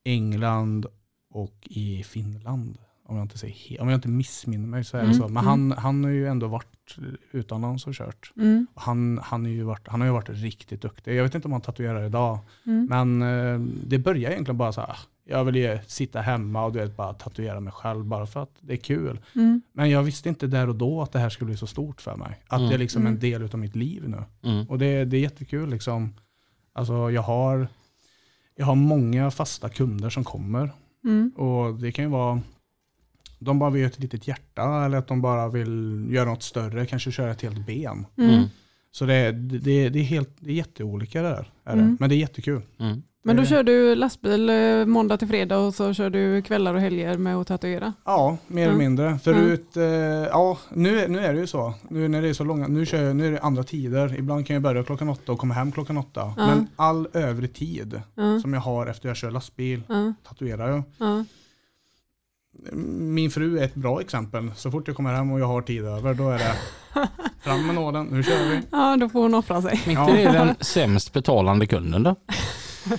[0.04, 0.86] England
[1.30, 2.78] och i Finland.
[3.04, 5.28] Om jag inte, säger om jag inte missminner mig så är det Mm, så.
[5.28, 5.46] Men mm.
[5.46, 6.96] han, han har ju ändå varit
[7.30, 8.32] utomlands och kört.
[8.36, 8.66] Mm.
[8.74, 11.14] Han, han, är ju varit, han har ju varit riktigt duktig.
[11.14, 12.38] Jag vet inte om han tatuerar idag.
[12.66, 12.86] Mm.
[12.90, 14.96] Men eh, det börjar egentligen bara så här.
[15.28, 18.56] Jag vill ju sitta hemma och du vet, bara tatuera mig själv bara för att
[18.60, 19.20] det är kul.
[19.34, 19.62] Mm.
[19.72, 22.16] Men jag visste inte där och då att det här skulle bli så stort för
[22.16, 22.40] mig.
[22.46, 22.68] Att Mm.
[22.68, 23.20] det är liksom en Mm.
[23.20, 24.22] del av mitt liv nu.
[24.50, 24.66] Mm.
[24.68, 26.14] Och det, det är jättekul liksom.
[26.72, 27.68] Alltså jag har,
[28.56, 30.70] jag har många fasta kunder som kommer.
[31.04, 31.30] Mm.
[31.36, 32.40] Och det kan ju vara,
[33.38, 36.86] de bara vill göra ett litet hjärta eller att de bara vill göra något större,
[36.86, 38.06] kanske köra ett helt ben.
[38.18, 38.44] Mm.
[38.90, 41.50] Så det, det, det, är, helt, det är jätteolika det där.
[41.64, 41.82] Är det.
[41.82, 41.96] Mm.
[42.00, 42.62] Men det är jättekul.
[43.26, 43.36] Mm.
[43.36, 46.74] Men då Det- kör du lastbil eh, måndag till fredag och så kör du kvällar
[46.74, 47.92] och helger med att tatuera?
[48.04, 48.84] Ja, mer eller Mm.
[48.86, 49.18] mindre.
[49.18, 51.74] Förut, eh, ja, nu, är- nu är det ju så.
[51.90, 54.18] Nu när det är så långa, nu, kör jag, nu är det andra tider.
[54.18, 56.34] Ibland kan jag börja klockan åtta och komma hem klockan åtta.
[56.36, 56.46] Ja.
[56.46, 58.40] Men all övrig tid Ja.
[58.40, 60.12] som jag har efter jag kör lastbil, Ja.
[60.28, 60.82] tatuerar jag.
[60.98, 61.24] Ja.
[62.98, 64.50] min fru är ett bra exempel.
[64.56, 66.54] Så fort jag kommer hem och jag har tid över, då är det
[67.44, 68.60] fram med nålen, nu kör vi.
[68.70, 69.80] Ja, då får hon offra sig.
[69.86, 72.14] Men inte det är den sämst betalande kunden då?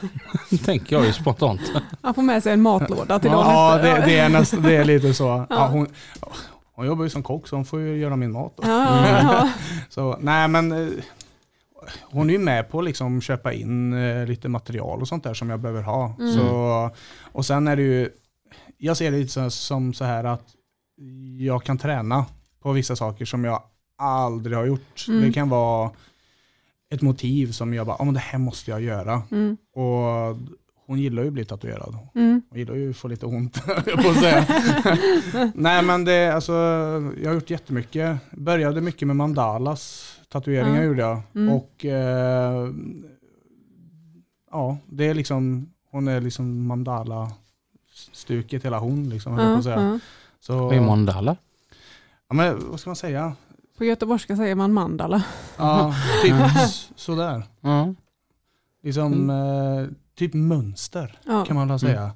[0.64, 1.60] Tänker jag ju spontant.
[2.02, 4.00] Han får med sig en matlåda till dagen Ja, efter.
[4.00, 5.46] det, det, är näst, det är lite så.
[5.50, 5.86] Ja, hon,
[6.74, 8.52] hon jobbar ju som kock så hon får ju göra min mat.
[8.56, 8.62] Då.
[8.68, 9.50] Ja, ja, ja.
[9.90, 10.88] Så, nej men eh,
[12.02, 15.34] hon är ju med på att liksom köpa in eh, lite material och sånt där
[15.34, 16.14] som jag behöver ha.
[16.18, 16.34] Mm.
[16.34, 16.90] Så,
[17.32, 18.10] och sen är det ju,
[18.78, 20.44] jag ser det lite så- som så här att
[21.38, 22.24] jag kan träna
[22.62, 23.62] på vissa saker som jag
[23.98, 25.04] aldrig har gjort.
[25.08, 25.20] Mm.
[25.22, 25.90] Det kan vara
[26.90, 29.22] ett motiv som jag bara, ja men det här måste jag göra.
[29.30, 30.36] Mm, Och
[30.86, 31.96] hon gillar ju att bli tatuerad.
[32.14, 33.64] mm, Hon gillar ju att få lite ont,
[34.02, 34.46] på att säga.
[35.54, 36.52] Nej men det, alltså,
[37.22, 38.18] jag har gjort jättemycket.
[38.30, 40.84] Började mycket med mandalas, tatueringar Ja.
[40.84, 41.22] gjorde jag.
[41.34, 41.54] Mm.
[41.54, 42.68] Och eh,
[44.50, 49.80] ja, det är liksom, hon är liksom mandala-stuket hela hon liksom, på att säga.
[49.82, 49.98] ja.
[50.40, 51.36] Så, Vad är mandala?
[52.28, 53.32] ja, men vad ska man säga?
[53.76, 55.22] På göteborgska säger man mandala.
[55.56, 56.34] Ja, typ
[56.96, 57.42] sådär.
[57.60, 57.94] Ja.
[58.82, 61.18] Liksom, eh, typ mönster.
[61.24, 61.44] Ja.
[61.44, 62.10] kan man väl säga.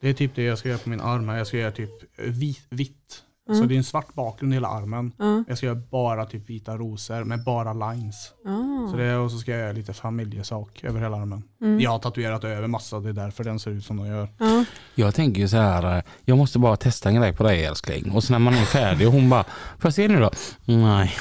[0.00, 1.36] Det är typ det jag ska göra på min arm här.
[1.38, 2.30] Jag ska göra typ eh,
[2.70, 3.68] vit, Så Mm.
[3.68, 5.12] det är en svart bakgrund i hela armen.
[5.18, 5.44] Ja.
[5.48, 8.32] Jag ska göra bara typ vita rosor med bara lines.
[8.44, 8.88] Ja.
[8.90, 11.42] Så det, och så ska jag göra lite familjesak över hela armen.
[11.62, 11.80] Mm.
[11.80, 14.28] Jag har tatuerat över massa, det är därför den ser ut som den gör.
[14.38, 14.64] Ja.
[14.94, 18.10] Jag tänker ju så här, jag måste bara testa en grej på dig älskling.
[18.10, 20.30] Och sen när man är färdig och hon bara, får jag se nu då?
[20.64, 21.12] Nej,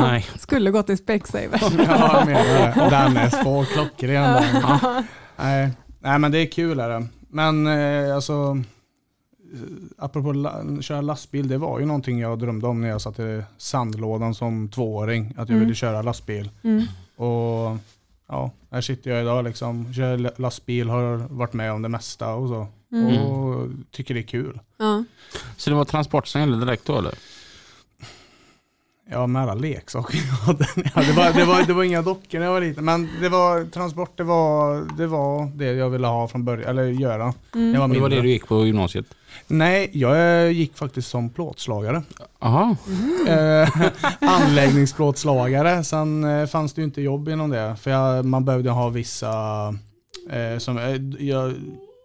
[0.00, 0.26] nej.
[0.38, 1.62] Skulle gått till Specsavers.
[1.62, 2.90] ja, jag menar det.
[2.90, 4.42] Den är så klockren.
[5.36, 5.70] Nej.
[6.02, 7.06] Nej, men det är kul är det.
[7.32, 8.62] Men eh, alltså,
[9.98, 13.42] apropå la, köra lastbil, det var ju någonting jag drömde om när jag satt i
[13.58, 15.60] sandlådan som tvååring, att jag Mm.
[15.60, 16.50] ville köra lastbil.
[16.62, 16.82] Mm.
[17.16, 17.76] Och
[18.28, 22.34] ja, här sitter jag idag liksom, kör la- lastbil, har varit med om det mesta
[22.34, 22.66] och så.
[22.92, 23.18] Mm.
[23.22, 24.60] Och tycker det är kul.
[24.78, 25.04] Ja.
[25.56, 27.14] Så det var transport som gällde direkt då eller?
[29.12, 32.52] Ja, med alla leksaker ja, det, var, det, var, det var inga dockor när jag
[32.52, 36.44] var liten, men det var transport, det var det, var det jag ville ha från
[36.44, 37.34] början, eller göra.
[37.54, 37.74] Mm.
[37.74, 39.06] Jag var det var det du gick på gymnasiet?
[39.46, 42.02] Nej, jag gick faktiskt som plåtslagare.
[42.40, 42.76] Jaha.
[43.28, 43.68] Eh,
[44.20, 45.84] anläggningsplåtslagare.
[45.84, 47.76] Sen eh, fanns det ju inte jobb inom det.
[47.80, 49.68] För jag, man behövde ha vissa,
[50.30, 51.54] eh, som, eh, jag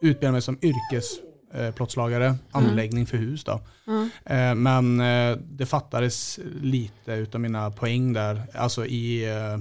[0.01, 3.59] utbildade mig som yrkesplåtslagare, eh, plåtslagare, anläggning för hus då.
[3.85, 4.33] Ja.
[4.35, 4.97] Eh, men
[5.38, 8.41] det fattades lite utav mina poäng där.
[8.53, 9.59] Alltså i, eh,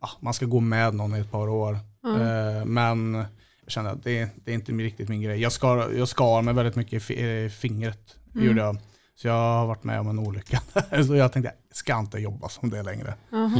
[0.00, 1.78] ah, man ska gå med någon i ett par år.
[2.04, 3.24] Eh, men
[3.68, 5.40] kände att det, det är inte riktigt min grej.
[5.40, 8.16] Jag skar, jag skar mig väldigt mycket i eh, fingret.
[8.34, 8.46] Mm.
[8.46, 8.78] Gjorde jag.
[9.14, 10.62] Så jag har varit med om en olycka.
[11.06, 13.14] så jag tänkte, jag ska inte jobba som det längre.
[13.30, 13.50] Ja.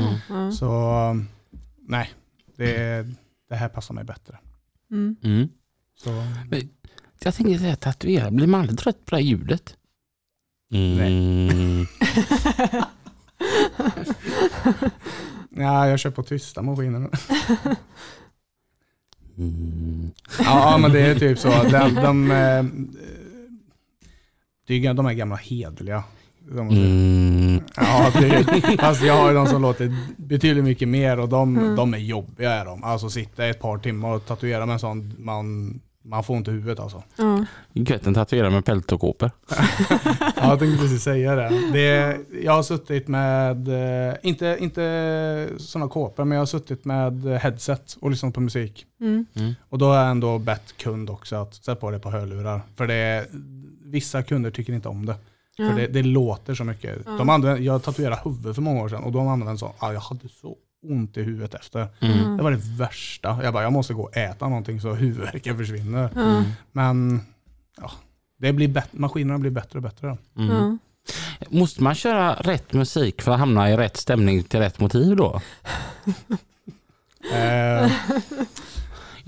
[0.53, 1.27] Så
[1.89, 2.11] nej,
[2.57, 3.07] det,
[3.49, 4.39] det här passar mig bättre.
[4.91, 5.17] Mm.
[5.23, 5.49] Mm.
[5.97, 6.25] Så,
[7.21, 9.77] Jag tänker säga tatuera, blir man aldrig trött på det här ljudet?
[10.73, 11.87] Mm.
[15.57, 17.11] ja, jag kör på tysta maskiner.
[19.39, 20.11] Mm.
[20.39, 21.49] ja, men det är typ så.
[21.49, 22.65] De, de, eh,
[24.75, 26.05] är ju de här gamla hedliga.
[26.53, 27.61] De, Mm.
[27.77, 28.13] Ja,
[28.79, 31.77] fast jag har ju de som låter betydligt mycket mer och de, Mm.
[31.77, 32.53] de är jobbiga.
[32.53, 32.85] Är de.
[32.85, 36.81] Alltså sitta ett par timmar och tatuera med en sån, man, man får inte huvudet
[36.81, 37.03] alltså.
[37.73, 39.31] Gött en tatuerare med pält och kåpor.
[40.37, 41.71] Ja, jag tänkte precis säga det.
[41.73, 42.21] det.
[42.43, 47.97] Jag har suttit med, eh, inte, inte sådana kåpor, men jag har suttit med headset
[48.01, 48.87] och lyssnat på musik.
[49.01, 49.27] Mm.
[49.69, 52.63] Och då har jag ändå bett kund också att sätta på det på hörlurar.
[52.77, 53.27] För det,
[53.85, 55.15] vissa kunder tycker inte om det.
[55.57, 57.05] För det, det låter så mycket.
[57.05, 59.93] De använder, jag tatuerade huvudet för många år sedan och de använde en sån, ah,
[59.93, 61.89] jag hade så ont i huvudet efter.
[62.01, 62.37] Mm.
[62.37, 63.41] Det var det värsta.
[63.43, 66.11] Jag bara, jag måste gå och äta någonting så huvudvärken försvinner.
[66.15, 66.45] Ja.
[66.73, 67.21] Men
[67.81, 67.91] ja,
[68.39, 70.17] det blir bättre, maskinerna blir bättre och bättre.
[70.37, 70.79] Mm.
[71.49, 75.41] Måste man köra rätt musik för att hamna i rätt stämning till rätt motiv då?
[77.33, 77.93] Eh,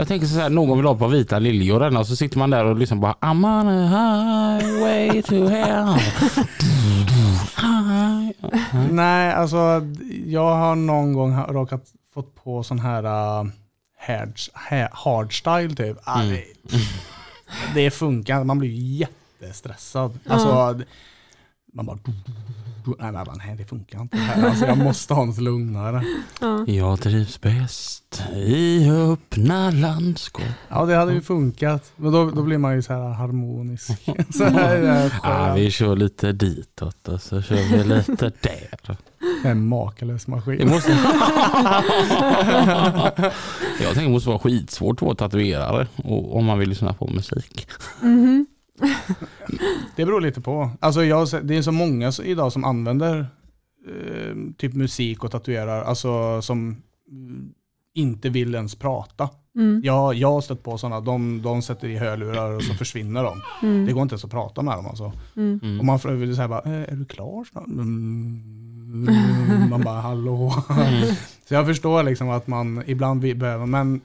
[0.00, 2.64] Jag tänker så här, någon vill ha på vita liljor och så sitter man där
[2.64, 3.86] och lyssnar på I'm on a
[4.60, 5.96] highway to hell.
[8.90, 9.86] nej, alltså
[10.26, 11.84] jag har någon gång råkat
[12.14, 13.50] fått på sån här uh,
[13.98, 14.32] hard,
[14.70, 15.96] ha- hardstyle typ.
[16.04, 16.30] Ah, Mm.
[16.34, 16.44] det,
[17.74, 19.06] det funkar, man blir ju
[19.40, 20.18] jättestressad.
[20.28, 20.80] Alltså,
[21.72, 21.98] man bara...
[22.98, 24.16] Nej, bara, nej det funkar inte.
[24.16, 24.48] här.
[24.48, 26.04] Alltså, jag måste ha något lugnare.
[26.40, 26.64] Ja.
[26.66, 30.44] Jag trivs bäst i öppna landskap.
[30.68, 31.92] Ja, det hade ju funkat.
[31.96, 33.90] Men då, då blir man ju så här harmonisk.
[34.34, 35.58] Så här, skönt.
[35.58, 38.96] vi kör lite ditåt och så kör vi lite där.
[39.44, 40.68] En makalös Det maskin.
[40.68, 40.90] måste...
[43.82, 47.06] jag tänker det måste vara skitsvårt att vara tatuerare och, om man vill lyssna på
[47.06, 47.68] musik.
[48.00, 48.46] Mhm.
[49.96, 50.70] Det beror lite på.
[50.80, 53.18] Alltså jag, det är så många idag som använder
[53.88, 56.76] eh, typ musik och tatuerar, alltså som
[57.10, 57.50] mm,
[57.94, 59.28] inte vill ens prata.
[59.56, 59.80] Mm.
[59.84, 63.40] Jag, jag har stött på sådana, de, de sätter i hörlurar och så försvinner de.
[63.62, 63.86] Mm.
[63.86, 65.12] Det går inte ens att prata med dem alltså.
[65.36, 65.60] Mm.
[65.62, 65.78] Mm.
[65.80, 67.66] Och man frågar så här bara, "Eh, är du klar snart?
[67.66, 69.70] Mm.
[69.70, 70.54] Man bara, hallå.
[71.48, 74.00] Så jag förstår liksom att man ibland behöver, men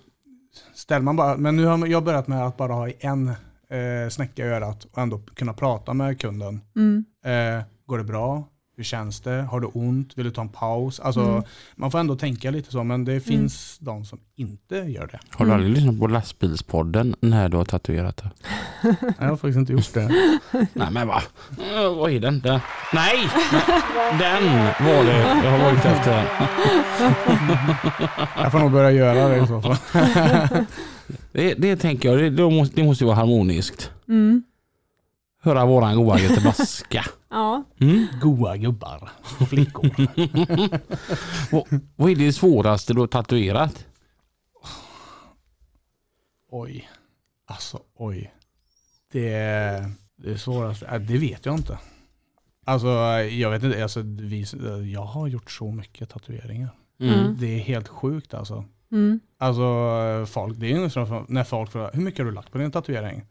[0.74, 3.32] ställer man bara, men nu har jag börjat med att bara ha en
[3.76, 6.62] eh, snäcka i örat och ändå kunna prata med kunden.
[6.76, 7.06] Mm.
[7.26, 8.44] Eh, går det bra?
[8.78, 9.42] Hur känns det?
[9.42, 10.18] Har du ont?
[10.18, 11.00] Vill du ta en paus?
[11.00, 11.44] Alltså, Mm.
[11.76, 15.20] Man får ändå tänka lite så, men det finns de som inte gör det.
[15.30, 18.30] Har du aldrig lyssnat på lastbilspodden när du har tatuerat det?
[19.20, 20.08] Jag har faktiskt inte gjort det.
[20.74, 21.22] Nej men va?
[21.60, 22.40] Uh, vad är den?
[22.40, 22.60] den?
[22.94, 23.30] Nej!
[24.20, 24.44] Den
[24.86, 26.26] var det jag har varit efter.
[28.44, 29.78] Jag får nog börja göra det i så fall.
[31.32, 33.92] Det, det tänker jag, det, det, måste, det måste ju vara harmoniskt.
[34.08, 34.44] Mm.
[35.42, 37.06] Höra våran goa göteborgska.
[37.30, 37.64] Ja.
[37.82, 38.08] Mm.
[38.22, 39.92] Goa gubbar och flickor.
[41.52, 43.86] vad, vad är det svåraste du har tatuerat?
[46.52, 46.90] Oj.
[47.46, 48.34] Alltså oj.
[49.12, 51.80] Det, det svåraste, äh, det vet jag inte.
[52.66, 52.88] Alltså
[53.22, 54.46] jag vet inte, alltså, vi,
[54.94, 56.70] jag har gjort så mycket tatueringar.
[57.00, 57.38] Mm.
[57.40, 58.66] Det är helt sjukt alltså.
[58.96, 59.20] Mm.
[59.38, 59.64] Alltså
[60.28, 60.80] folk, det är ju
[61.28, 63.24] när folk frågar hur mycket har du lagt på din tatuering?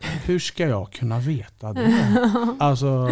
[0.24, 1.94] Hur ska jag kunna veta det?
[2.58, 3.06] Alltså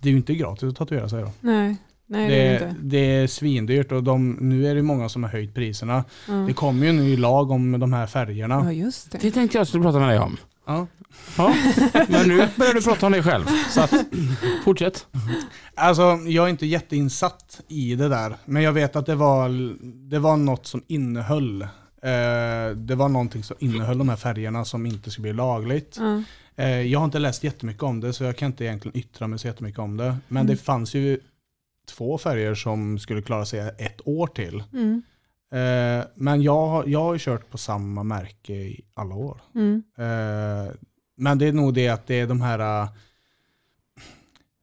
[0.00, 1.30] det är ju inte gratis att tatuera sig då.
[1.40, 1.76] Nej.
[2.06, 2.80] Nej det är det inte.
[2.80, 6.04] det är svindyrt och de, nu är det många som har höjt priserna.
[6.28, 6.34] Ja.
[6.34, 8.54] Det kommer ju en ny lag om de här färgerna.
[8.64, 9.18] ja just det.
[9.18, 10.36] Det tänkte jag skulle prata med dig om.
[10.66, 10.86] Ja.
[11.36, 11.54] Ja,
[12.08, 13.44] men nu börjar du prata om dig själv.
[13.70, 13.92] Så att,
[14.64, 15.06] fortsätt.
[15.74, 18.36] Alltså jag är inte jätteinsatt i det där.
[18.44, 19.48] Men jag vet att det var,
[20.10, 21.68] det var något som innehöll eh,
[22.76, 25.96] det var någonting som innehöll de här färgerna som inte skulle bli lagligt.
[26.00, 26.22] Ja.
[26.56, 29.38] Eh, jag har inte läst jättemycket om det så jag kan inte egentligen yttra mig
[29.38, 30.16] så jättemycket om det.
[30.28, 30.46] Men Mm.
[30.46, 31.20] det fanns ju
[31.96, 34.62] två färger som skulle klara sig ett år till.
[34.72, 35.02] Mm.
[35.52, 39.40] Eh, men jag, har- jag har ju kört på samma märke i alla år.
[39.54, 39.82] Mm.
[39.98, 40.72] Eh,
[41.16, 42.88] men det är nog det att det är de här uh,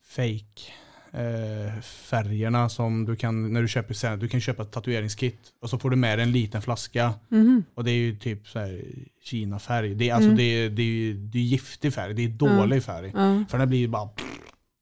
[0.08, 0.72] fake
[1.14, 5.70] eh, färgerna som du kan, när du köper sen, du kan köpa ett tatueringskit och
[5.70, 7.64] så får du med dig en liten flaska Mhm.
[7.74, 8.82] och det är ju typ så här
[9.24, 9.96] Kina-färg.
[9.96, 10.38] Det är, alltså, Mm.
[10.38, 13.12] det, är, det, är, ju- det är giftig färg, det är dålig färg.
[13.50, 14.10] För den blir ju bara,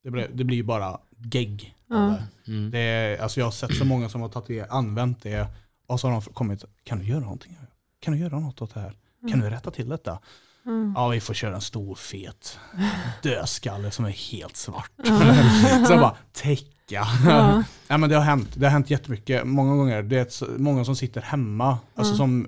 [0.04, 0.98] det blir, det blir bara
[1.34, 1.74] gegg.
[1.90, 2.18] Ja.
[2.46, 2.52] det.
[2.52, 2.72] Mm.
[2.72, 5.48] Det är, alltså jag har sett så många som har tatuerat, använt det
[5.88, 7.58] och så har de kommit, kan du göra någonting?
[8.00, 8.94] Kan du göra något åt det här?
[9.32, 10.20] Kan du rätta till detta?
[10.66, 10.94] Mm.
[10.96, 12.60] Ja, vi får köra en stor fet
[13.24, 14.92] dödskalle som är helt svart.
[15.88, 16.68] Så bara, täcka.
[16.90, 17.64] Ja.
[17.88, 18.50] ja, men det har hänt.
[18.56, 19.48] Det har hänt jättemycket.
[19.48, 20.04] Många gånger.
[20.04, 21.80] Det är många som sitter hemma.
[21.96, 22.18] Alltså Ja.
[22.18, 22.48] som,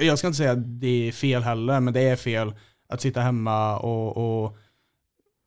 [0.00, 2.54] jag ska inte säga att det är fel heller, men det är fel
[2.88, 4.56] att sitta hemma och, och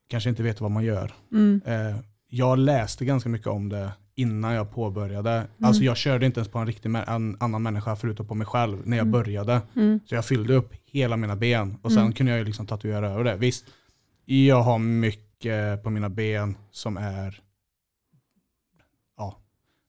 [0.08, 1.14] kanske inte veta vad man gör.
[1.32, 1.60] Mm.
[1.66, 1.96] Eh,
[2.28, 5.46] jag läste ganska mycket om det innan jag påbörjade.
[5.62, 8.78] Alltså jag körde inte ens på en riktig en annan människa förutom på mig själv
[8.84, 9.12] när jag Mm.
[9.12, 9.60] började.
[9.76, 10.00] Mm.
[10.06, 12.12] Så jag fyllde upp hela mina ben och sen Mm.
[12.12, 13.36] kunde jag ju liksom tatuera över det.
[13.36, 13.64] Visst,
[14.24, 17.40] jag har mycket på mina ben som är,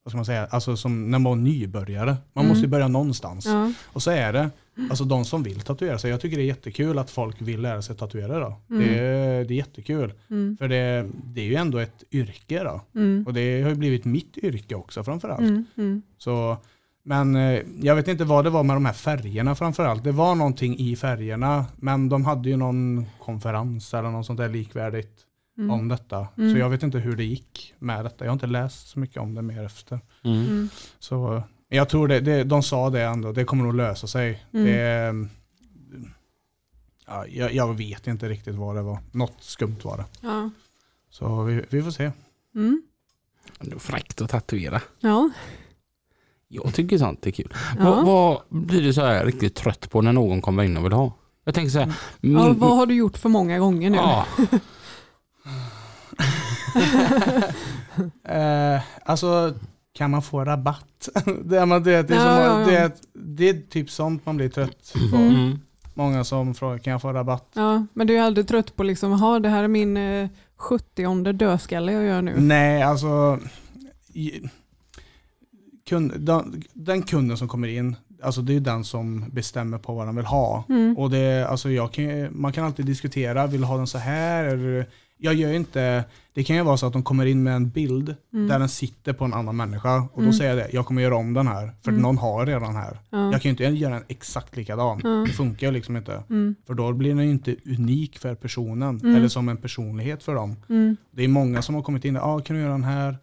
[0.07, 2.15] vad ska man säga, alltså som när man var nybörjare.
[2.33, 2.49] Man Mm.
[2.49, 3.45] måste ju börja någonstans.
[3.45, 3.71] Ja.
[3.85, 4.49] Och så är det,
[4.89, 7.81] alltså de som vill tatuera sig, jag tycker det är jättekul att folk vill lära
[7.81, 8.55] sig tatuera då.
[8.69, 8.83] Mm.
[8.87, 10.13] Det, är, det är jättekul.
[10.29, 10.57] Mm.
[10.57, 12.81] För det, det är ju ändå ett yrke då.
[12.95, 13.23] Mm.
[13.27, 15.39] Och det har ju blivit mitt yrke också framförallt.
[15.39, 15.65] Mm.
[15.77, 16.01] Mm.
[16.17, 16.57] Så,
[17.03, 20.03] men eh, jag vet inte vad det var med de här färgerna framförallt.
[20.03, 24.49] Det var någonting i färgerna, men de hade ju någon konferens eller något sånt där
[24.49, 25.23] likvärdigt
[25.57, 25.71] Mm.
[25.71, 26.27] om detta.
[26.37, 26.51] Mm.
[26.53, 28.25] Så jag vet inte hur det gick med detta.
[28.25, 29.99] Jag har inte läst så mycket om det mer efter.
[30.23, 30.39] Mm.
[30.41, 30.69] Mm.
[30.99, 34.45] Så eh, jag tror det, det de sa det ändå, det kommer nog lösa sig.
[34.53, 34.65] Mm.
[34.65, 35.13] Det, eh,
[37.07, 38.99] ja, jag, jag vet inte riktigt vad det var.
[39.11, 40.05] Något skumt var det.
[40.21, 40.49] Ja.
[41.09, 42.11] Så vi, vi får se.
[42.55, 42.81] Mm.
[43.59, 44.81] Det fräckt att tatuera.
[44.99, 45.29] Ja.
[46.47, 47.53] Jag tycker sånt är kul.
[47.79, 47.83] Ja.
[47.83, 50.93] Vad, vad blir du så här riktigt trött på när någon kommer in och vill
[50.93, 51.11] ha?
[51.43, 51.93] Jag tänker så här.
[52.19, 53.97] Min, Ja, vad har du gjort för många gånger nu?
[53.97, 54.25] ja,
[58.23, 59.53] Eh, alltså,
[59.93, 61.09] kan man få rabatt?
[61.43, 62.65] det, är, man- det, det, är Ja, som, ja, ja.
[62.67, 65.15] Det, är, det är typ sånt man blir trött på.
[65.17, 65.29] Mm.
[65.35, 65.59] mm.
[65.93, 67.49] Många som frågar, kan jag få rabatt?
[67.53, 71.33] Ja, men du är aldrig trött på liksom, ha det här är min eh, 70
[71.33, 72.35] dödskalle jag gör nu.
[72.39, 73.39] Nej, alltså...
[74.13, 74.41] i-
[75.89, 80.07] Kund, den, den kunden som kommer in, alltså det är den som bestämmer på vad
[80.07, 80.63] den vill ha.
[80.69, 80.97] Mm.
[80.97, 84.43] Och det, alltså jag kan, man kan alltid diskutera, vill du ha den så här?
[84.43, 84.87] Eller
[85.17, 86.03] jag gör inte,
[86.33, 88.47] det kan ju vara så att de kommer in med en bild Mm.
[88.47, 90.33] där den sitter på en annan människa och då Mm.
[90.33, 92.01] säger jag det, jag kommer göra om den här, för Mm.
[92.01, 92.99] någon har redan här.
[93.09, 93.31] Ja.
[93.31, 95.09] Jag kan ju inte göra den exakt likadan, Ja.
[95.09, 96.23] det funkar ju liksom inte.
[96.29, 96.55] Mm.
[96.67, 99.15] För då blir den ju inte unik för personen, Mm.
[99.15, 100.55] eller som en personlighet för dem.
[101.11, 103.17] Det är många som har kommit in, ja ah, kan du göra den här?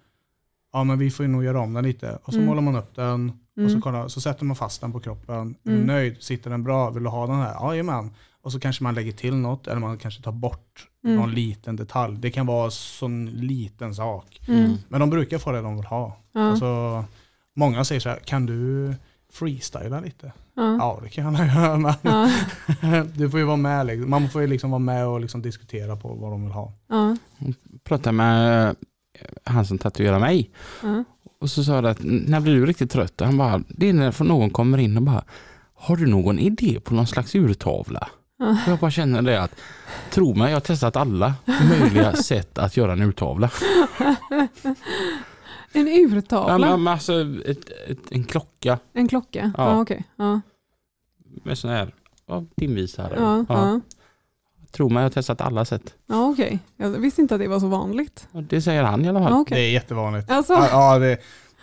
[0.72, 2.18] Ja men vi får ju nog göra om den lite.
[2.24, 3.32] Och så målar man upp den,
[3.64, 5.54] och så, kollar, så sätter man fast den på kroppen.
[5.64, 6.16] Är du nöjd?
[6.22, 6.90] Sitter den bra?
[6.90, 7.54] Vill du ha den här?
[7.68, 8.10] Jajamän.
[8.44, 11.16] Och så kanske man lägger till något, eller man kanske tar bort Mm.
[11.16, 12.16] någon liten detalj.
[12.18, 14.40] Det kan vara sån liten sak.
[14.48, 14.74] Mm.
[14.88, 16.16] Men de brukar få det de vill ha.
[16.32, 16.40] Ja.
[16.40, 17.04] Alltså,
[17.56, 18.94] många säger så här, kan du
[19.32, 20.32] freestyla lite?
[20.54, 20.76] Ja.
[20.78, 21.76] Ja, det kan jag göra.
[21.76, 23.04] Men Ja.
[23.14, 23.86] du får ju vara med.
[23.86, 24.10] Liksom.
[24.10, 26.72] Man får ju liksom vara med och liksom diskutera på vad de vill ha.
[26.88, 27.16] Ja.
[27.84, 28.74] Pratade med eh,
[29.44, 30.50] han som tatuerar mig.
[30.82, 31.04] Ja.
[31.40, 33.20] Och så sa jag att när blir du riktigt trött?
[33.20, 35.24] Han bara, det är när någon kommer in och bara,
[35.74, 38.08] har du någon idé på någon slags urtavla?
[38.38, 38.50] Ja.
[38.50, 39.50] Och jag bara känner det att,
[40.10, 41.34] tro mig, jag har testat alla
[41.70, 43.50] möjliga sätt att göra en urtavla.
[45.76, 46.58] En Ja, urtavla?
[46.58, 47.12] men, men alltså
[47.46, 49.52] ett, ett, en klocka En klocka?
[49.56, 49.70] Ja.
[49.70, 50.04] Ja, okej.
[50.16, 50.40] Ja.
[51.44, 51.94] med sån här
[52.26, 53.14] ja, timvisare.
[53.18, 53.80] Ja, ja.
[54.72, 55.94] Tro mig, jag har testat alla sätt.
[56.06, 56.58] ja okej.
[56.76, 58.28] Jag visste inte att det var så vanligt.
[58.32, 59.32] Det säger han i alla fall.
[59.32, 60.30] Ja, Det är jättevanligt.
[60.30, 61.18] Alltså, Ja, ja, det är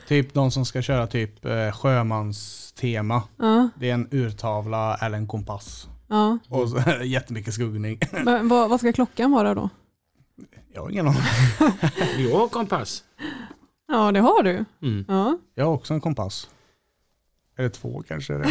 [0.08, 3.24] typ de som ska köra typ eh, sjömanstema.
[3.38, 5.88] ja, Det är en urtavla eller en kompass.
[6.12, 6.38] Ja.
[6.50, 8.00] Och så är det jättemycket skuggning.
[8.24, 9.70] Men, vad, vad ska klockan vara då?
[10.74, 11.22] Jag har ingen aning.
[12.30, 13.04] Jag har kompass.
[13.88, 14.66] Ja, det har du.
[14.82, 15.06] Mm.
[15.08, 15.38] Ja.
[15.56, 16.50] Jag har också en kompass.
[17.58, 18.34] Eller två kanske.
[18.34, 18.48] det.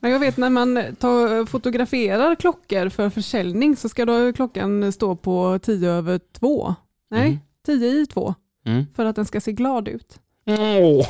[0.00, 5.16] Men jag vet när man tar, fotograferar klockor för försäljning så ska då klockan stå
[5.16, 6.74] på 10 över 2.
[7.10, 7.38] Nej, Mm.
[7.66, 8.34] 10 i 2.
[8.66, 8.84] Mm.
[8.94, 10.20] För att den ska se glad ut.
[10.46, 11.06] Åh.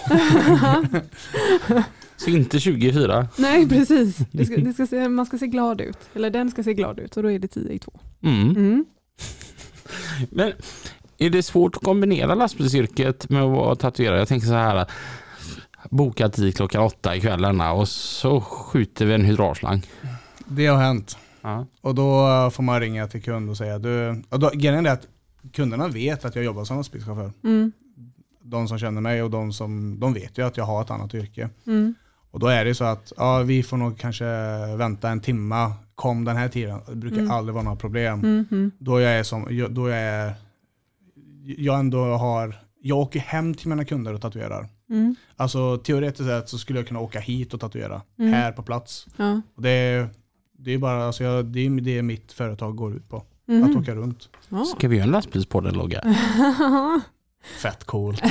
[2.16, 3.28] Så inte 24.
[3.36, 4.16] Nej, precis.
[4.32, 5.98] Det ska, det ska se, man ska se glad ut.
[6.14, 7.92] Eller den ska se glad ut och då är det 10 i 2.
[8.22, 8.50] Mm.
[8.50, 8.84] Mm.
[10.30, 10.52] Men
[11.18, 14.18] är det svårt att kombinera lastbilsyrket med att vara tatuerare?
[14.18, 14.86] Jag tänker så här,
[15.90, 19.82] boka tid klockan åtta ikväll denna och så skjuter vi en hydraulslang.
[20.46, 21.18] Det har hänt.
[21.42, 21.66] Ja.
[21.80, 25.06] Och då får man ringa till kund och säga du, och då, grejen är att
[25.52, 27.32] kunderna vet att jag jobbar som lastbilschaufför.
[27.44, 27.72] Mm.
[28.50, 31.14] De som känner mig och de som, de vet ju att jag har ett annat
[31.14, 31.48] yrke.
[31.66, 31.94] Mm.
[32.30, 34.24] Och då är det så att ja, vi får nog kanske
[34.76, 36.80] vänta en timma, kom den här tiden.
[36.88, 37.30] Det brukar Mm.
[37.30, 38.18] aldrig vara några problem.
[38.20, 38.46] Mm.
[38.50, 38.70] Mm.
[38.78, 40.32] Då jag är som, jag- då jag är,
[41.56, 44.68] jag ändå har, jag åker hem till mina kunder och tatuerar.
[44.90, 45.14] Mm.
[45.36, 48.32] Alltså teoretiskt sett så skulle jag kunna åka hit och tatuera, Mm.
[48.32, 49.06] här på plats.
[49.16, 49.40] Ja.
[49.54, 50.08] Och det, är,
[50.58, 53.22] det är bara, alltså jag, det är det mitt företag går ut på.
[53.48, 53.62] Mhm.
[53.64, 54.28] Att åka runt.
[54.48, 54.64] Ja.
[54.64, 56.02] Ska vi göra en lastbilspodden-logga?
[57.62, 58.20] Fett coolt.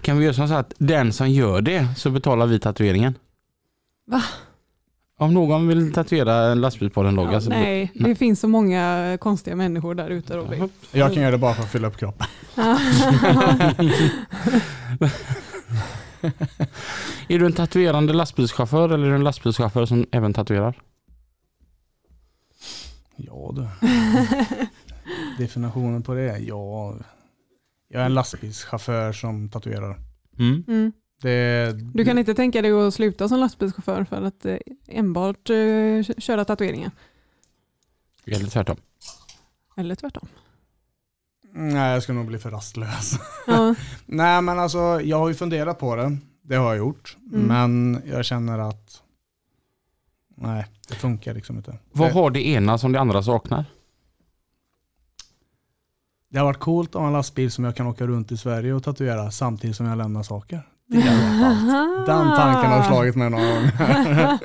[0.00, 3.14] Kan vi göra som så att den som gör det så betalar vi tatueringen?
[4.06, 4.22] Va?
[5.18, 7.50] Om någon vill tatuera en lastbilspodden-logga Ja, så...
[7.50, 10.68] nej, det finns så många konstiga människor där ute Robin.
[10.92, 12.26] Jag kan göra det bara för att fylla upp kroppen.
[17.28, 20.74] Är du en tatuerande lastbilschaufför eller är du en lastbilschaufför som även tatuerar?
[23.16, 23.68] Ja du.
[25.38, 26.38] Definitionen på det?
[26.38, 26.96] Ja.
[27.88, 29.98] Jag är en lastbilschaufför som tatuerar.
[30.38, 30.64] Mm.
[30.68, 30.92] Mm.
[31.22, 34.56] Det, Du kan inte tänka dig att sluta som lastbilschaufför för att eh,
[34.88, 36.90] enbart eh, köra tatueringar?
[38.26, 38.76] Eller tvärtom.
[39.76, 40.28] Eller tvärtom?
[41.52, 43.12] Nej, jag ska nog bli för rastlös.
[43.46, 43.74] Ja.
[44.06, 46.16] Nej, men alltså jag har ju funderat på det.
[46.42, 47.16] Det har jag gjort.
[47.32, 47.46] Mm.
[47.46, 49.02] Men jag känner att
[50.36, 51.78] nej, det funkar liksom inte.
[51.92, 53.64] Vad Det, har det ena som det andra saknar?
[56.30, 58.72] Det har varit coolt att ha en lastbil som jag kan åka runt i Sverige
[58.72, 60.62] och tatuera samtidigt som jag lämnar saker.
[60.88, 62.06] Det är.
[62.06, 63.70] Den tanken har slagit mig någon gång.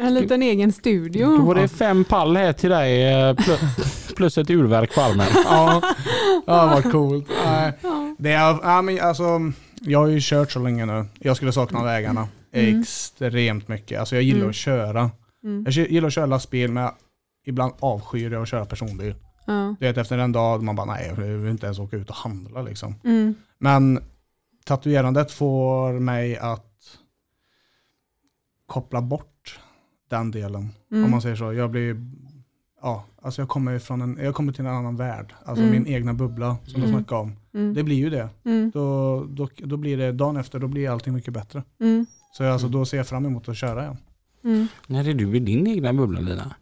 [0.00, 1.42] En liten egen Då studio.
[1.42, 3.34] var det fem pall här till dig eh,
[4.16, 5.26] plus, ett urverk på armen.
[5.44, 5.82] ja,
[6.46, 7.26] har varit coolt.
[7.44, 7.72] Nej.
[7.82, 8.14] Ja.
[8.18, 9.24] Det är, ja, men alltså,
[9.80, 11.04] jag har ju kört så länge nu.
[11.18, 12.80] Jag skulle sakna vägarna Mm.
[12.80, 14.00] extremt mycket.
[14.00, 14.50] Alltså jag gillar Mm.
[14.50, 15.10] att köra.
[15.44, 15.64] Mm.
[15.66, 16.90] Jag gillar att köra lastbil men
[17.46, 19.14] ibland avskyr jag att köra personbil.
[19.48, 19.76] Ja.
[19.80, 22.16] Du vet efter en dag man bara nej jag vill inte ens åka ut och
[22.16, 22.94] handla liksom.
[23.04, 23.34] Mm.
[23.58, 24.00] Men
[24.64, 26.64] tatuerandet får mig att
[28.66, 29.60] koppla bort
[30.10, 30.68] den delen.
[30.90, 31.04] Mm.
[31.04, 31.52] Om man säger så.
[31.52, 31.96] Jag blir,
[32.82, 35.34] ja, alltså jag kommer, från en, jag kommer till en annan värld.
[35.44, 35.74] Alltså Mm.
[35.82, 37.00] min egna bubbla som jag Mm.
[37.00, 37.32] snackade om.
[37.54, 37.74] Mm.
[37.74, 38.28] Det blir ju det.
[38.44, 38.70] Mm.
[38.74, 41.62] Då, då, då blir det dagen efter, då blir allting mycket bättre.
[41.80, 42.06] Mm.
[42.32, 43.96] Så jag, alltså, då ser jag fram emot att köra igen.
[44.44, 44.66] Mm.
[44.86, 46.54] När är du i din egna bubbla Lina?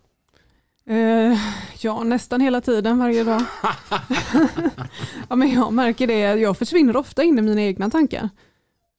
[0.89, 1.39] Eh,
[1.81, 3.43] ja, nästan hela tiden varje dag.
[5.29, 8.29] ja, men jag märker det, jag försvinner ofta in i mina egna tankar.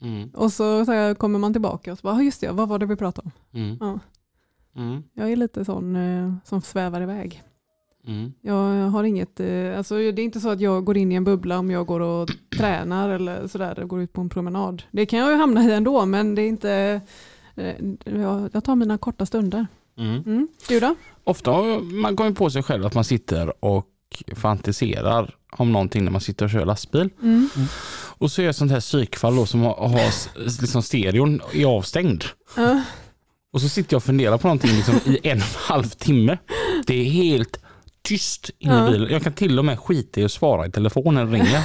[0.02, 0.30] Mm.
[0.30, 2.80] Och så, så här kommer man tillbaka och så bara, "Ah, just det, vad var
[2.80, 3.60] det vi pratade om?
[3.62, 3.78] Mm.
[3.80, 4.00] Ja.
[4.82, 5.04] Mm.
[5.14, 7.44] Jag är lite sån eh, som svävar iväg.
[8.08, 8.34] Mm.
[8.42, 11.24] Jag har inget, eh, alltså det är inte så att jag går in i en
[11.24, 14.84] bubbla om jag går och tränar eller sådär, går ut på en promenad.
[14.92, 17.02] Det kan jag ju hamna i ändå, men det är inte,
[18.06, 19.68] jag, jag tar mina korta stunder.
[19.98, 20.24] Mm.
[20.26, 20.48] Mm.
[20.68, 20.96] Du då?
[21.24, 23.86] Ofta man kommer på sig själv att man sitter och
[24.36, 27.10] fantiserar om någonting när man sitter och kör lastbil.
[27.22, 27.50] Mm.
[28.18, 32.24] Och så är jag sånt här psykfall då som har, liksom stereon är avstängd.
[32.56, 32.82] Ja.
[33.54, 36.38] Och så sitter jag och funderar på någonting liksom i en och en halv timme.
[36.86, 37.60] Det är helt
[38.02, 39.12] tyst inne i bilen.
[39.12, 41.64] Jag kan till och med skita i att svara i telefonen det ringer.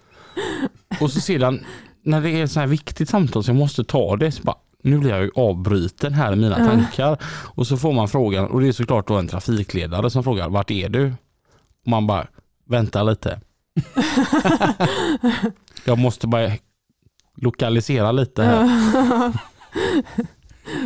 [1.00, 1.64] och så sedan
[2.02, 4.56] när det är ett så här viktigt samtal så jag måste ta det så bara
[4.82, 6.64] nu blir jag ju avbruten här i mina Ja.
[6.64, 7.18] tankar.
[7.54, 10.70] Och så får man frågan och det är såklart då en trafikledare som frågar vart
[10.70, 11.06] är du?
[11.84, 12.26] Och man bara
[12.68, 13.40] vänta lite.
[15.84, 16.50] jag måste bara
[17.36, 19.32] lokalisera lite här.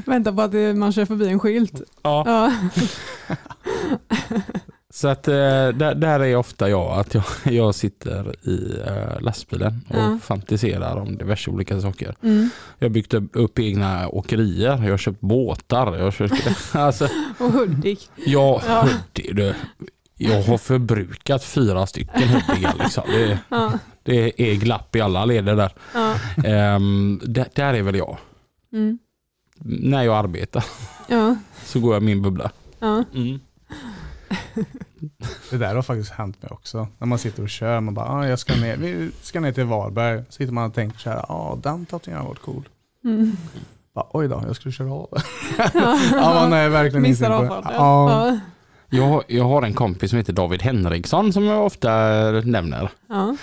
[0.07, 1.82] Vänta på att man kör förbi en skylt.
[2.03, 2.24] Ja.
[2.26, 2.53] Ja.
[4.95, 7.24] Så att eh, där, där är ofta jag, att jag,
[7.55, 10.18] jag sitter i eh, lastbilen och Ja.
[10.22, 12.14] fantiserar om diverse olika saker.
[12.22, 12.51] Mm.
[12.78, 15.97] Jag har byggt upp, egna åkerier, jag har köpt båtar.
[15.97, 16.34] Jag, har köpt,
[16.74, 18.11] alltså, Och Hudik.
[18.26, 18.88] jag, Ja.
[19.12, 19.57] det, det,
[20.16, 22.74] jag har förbrukat fyra stycken Hudiga.
[22.78, 23.03] Liksom.
[23.07, 23.72] Det, Ja.
[24.03, 25.72] det är glapp i alla leder där.
[25.95, 26.14] Ja.
[26.45, 27.47] Ehm, där.
[27.55, 28.18] Där är väl jag.
[28.72, 28.99] Mm.
[29.64, 30.64] När jag arbetar
[31.09, 31.36] Ja.
[31.64, 32.51] så går jag min bubbla.
[32.78, 33.05] Ja.
[33.14, 33.40] Mm.
[35.51, 36.89] Det där har faktiskt hänt mig också.
[36.99, 39.64] När man sitter och kör, man bara, ah, jag ska ner, vi ska ner till
[39.64, 40.22] Varberg.
[40.28, 42.68] Så sitter man och tänker så här, ja ah, den tatueringen har varit cool.
[43.05, 43.37] Mm.
[43.95, 45.09] Bara, Oj då, jag skulle köra av.
[46.12, 47.70] ja, man är verkligen Missar avfarten.
[47.74, 48.39] Ja, Ja.
[48.91, 51.91] Jag, har- jag har en kompis som heter David Henriksson som jag ofta
[52.30, 52.91] nämner.
[53.09, 53.37] Ja.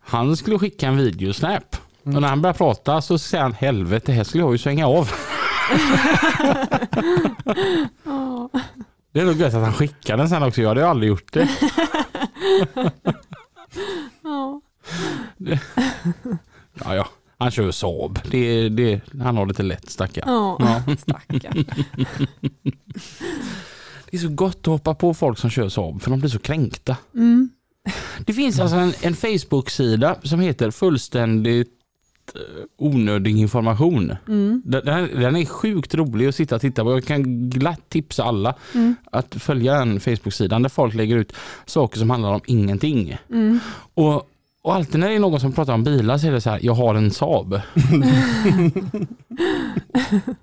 [0.00, 1.76] Han skulle skicka en videosnap.
[2.04, 2.16] Mm.
[2.16, 5.10] Och när han börjar prata så säger han helvete, här skulle jag ju svänga av.
[9.12, 10.60] Det är nog gött att han skickar den sen också.
[10.60, 11.48] Jag hade ju aldrig gjort det.
[14.22, 14.60] Ja.
[16.84, 17.08] Ja, ja.
[17.38, 18.18] Han kör Saab.
[18.30, 20.24] Det, det, han har lite lätt stackare.
[20.26, 20.56] Ja.
[20.60, 20.82] Ja.
[24.10, 26.38] Det är så gott att hoppa på folk som kör Saab för de blir så
[26.38, 26.96] kränkta.
[27.14, 27.50] Mm.
[28.26, 31.79] Det finns alltså en, en Facebook-sida som heter fullständigt
[32.76, 34.16] onödig information.
[34.28, 34.62] Mm.
[34.64, 36.92] Den, den den är sjukt rolig att sitta och titta på.
[36.92, 38.94] Jag kan glatt tipsa alla Mm.
[39.12, 41.32] att följa den Facebook-sidan där folk lägger ut
[41.66, 43.16] saker som handlar om ingenting.
[43.30, 43.60] Mm.
[43.94, 44.28] Och,
[44.62, 46.60] och alltid när det är någon som pratar om bilar så är det så här,
[46.62, 47.52] jag har en Saab.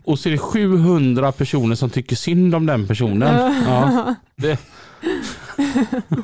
[0.04, 3.54] och så är det 700 personer som tycker synd om den personen.
[3.68, 4.60] Ja, det,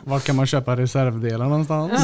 [0.04, 2.04] var kan man köpa reservdelar någonstans?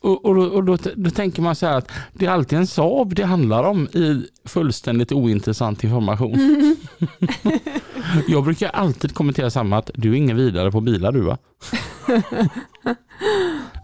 [0.00, 2.66] Och och, då, och då, då tänker man så här att det är alltid en
[2.66, 6.36] Saab det handlar om i fullständigt ointressant information.
[8.28, 11.38] jag brukar alltid kommentera samma att du är ingen vidare på bilar du va?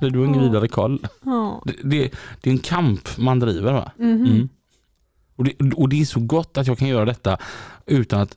[0.01, 0.49] Eller du har ingen Ja.
[0.49, 1.07] vidare koll.
[1.25, 1.62] Ja.
[1.67, 2.11] Det, det,
[2.41, 3.93] det är en kamp man driver va?
[3.99, 4.11] Mhm.
[4.27, 4.49] Mm.
[5.37, 7.39] Och, det, och det är så gott att jag kan göra detta
[7.87, 8.37] utan att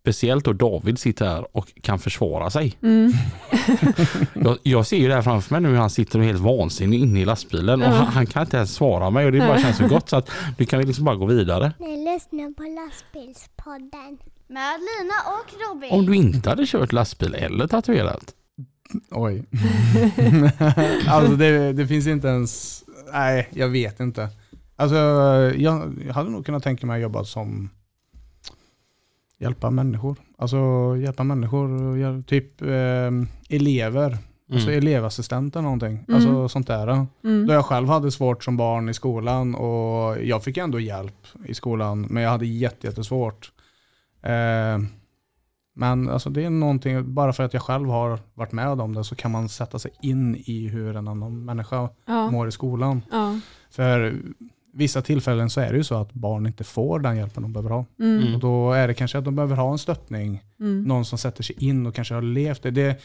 [0.00, 2.78] speciellt då David sitter här och kan försvara sig.
[2.82, 3.12] Mm.
[4.34, 6.40] Jag, jag ser ju det här framför mig nu hur han sitter och är helt
[6.40, 9.58] vansinnig inne i lastbilen och han, han kan inte ens svara mig och det bara
[9.58, 11.72] känns så gott så att nu kan vi liksom bara gå vidare.
[11.78, 14.18] Ni lyssnar på lastbilspodden.
[14.48, 15.90] Med Lina och Robin.
[15.90, 18.34] Om du inte hade kört lastbil eller tatuerat.
[19.10, 19.44] Oj.
[21.08, 24.28] alltså det, det finns inte ens, nej jag vet inte.
[24.76, 24.96] Alltså
[25.56, 27.70] jag, jag hade nog kunnat tänka mig att jobba som
[29.38, 30.16] hjälpa människor.
[30.38, 30.58] Alltså
[30.98, 33.10] hjälpa människor, hjäl- typ eh,
[33.48, 34.18] elever.
[34.52, 34.78] Alltså Mm.
[34.78, 36.04] elevassistent eller någonting.
[36.08, 36.14] Mm.
[36.14, 37.06] Alltså sånt där.
[37.24, 37.46] Mm.
[37.46, 41.54] Då jag själv hade svårt som barn i skolan och jag fick ändå hjälp i
[41.54, 43.52] skolan men jag hade jätte- jättesvårt.
[44.22, 44.78] Eh,
[45.76, 49.04] men alltså det är någonting, bara för att jag själv har varit med om det
[49.04, 52.30] så kan man sätta sig in i hur en annan människa Ja.
[52.30, 53.02] mår i skolan.
[53.10, 53.40] Ja.
[53.70, 54.14] För
[54.74, 57.70] vissa tillfällen så är det ju så att barn inte får den hjälpen de behöver
[57.70, 57.84] ha.
[58.00, 58.22] Mm.
[58.22, 58.34] Mm.
[58.34, 60.82] Och då är det kanske att de behöver ha en stöttning, Mm.
[60.82, 62.70] någon som sätter sig in och kanske har levt det.
[62.70, 63.00] det.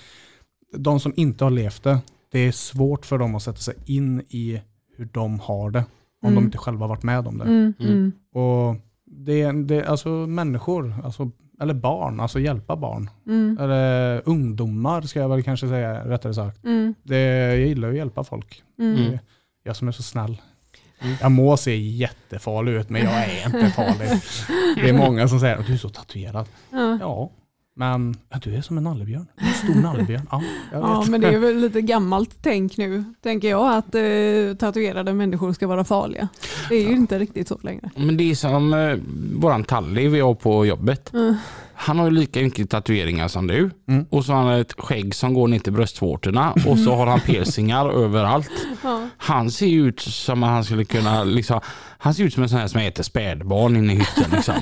[0.78, 2.00] De som inte har levt det,
[2.32, 4.62] det är svårt för dem att sätta sig in i
[4.98, 5.84] hur de har det.
[6.22, 6.36] Om Mm.
[6.36, 7.44] de inte själva har varit med om det.
[7.46, 7.74] Mm.
[7.80, 8.12] Mm.
[8.34, 13.10] Och det är det, alltså människor, alltså, eller barn, alltså hjälpa barn.
[13.28, 13.58] Mm.
[13.60, 16.66] Eller ungdomar ska jag väl kanske säga rättare sagt.
[16.66, 16.94] Mm.
[17.04, 18.64] Det, jag gillar att hjälpa folk.
[18.76, 19.20] Det
[19.64, 20.38] Jag som är så snäll.
[21.22, 24.10] Jag må se jättefarlig ut men jag är inte farlig.
[24.76, 26.48] Det är många som säger att du är så tatuerad.
[26.72, 26.98] Ja.
[27.02, 27.32] Ja,
[27.76, 29.28] Men ja, du är som en nallebjörn.
[29.38, 30.28] En stor nallebjörn.
[30.32, 30.42] Ja,
[30.72, 35.54] Ja, men det är väl lite gammalt tänk nu, tänker jag, att eh, tatuerade människor
[35.54, 36.28] ska vara farliga.
[36.70, 37.90] Det är ju inte riktigt så längre.
[37.96, 38.96] Men det är som eh,
[39.40, 41.14] våran Talli vi har på jobbet.
[41.14, 41.36] Mm.
[41.82, 43.72] Han har ju lika mycket tatueringar som du.
[43.88, 44.06] Mm.
[44.10, 47.20] Och så har han ett skägg som går ner till bröstvårtorna och så har han
[47.20, 48.52] piercingar överallt.
[48.84, 49.10] Ja.
[49.18, 51.60] Han ser ju ut som att han skulle kunna, liksom,
[51.98, 54.32] han ser ut som en sån här som äter spädbarn inne i hytten.
[54.32, 54.56] Liksom.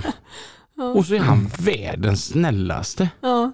[0.96, 3.10] Och så är han världens snällaste.
[3.22, 3.52] Ja.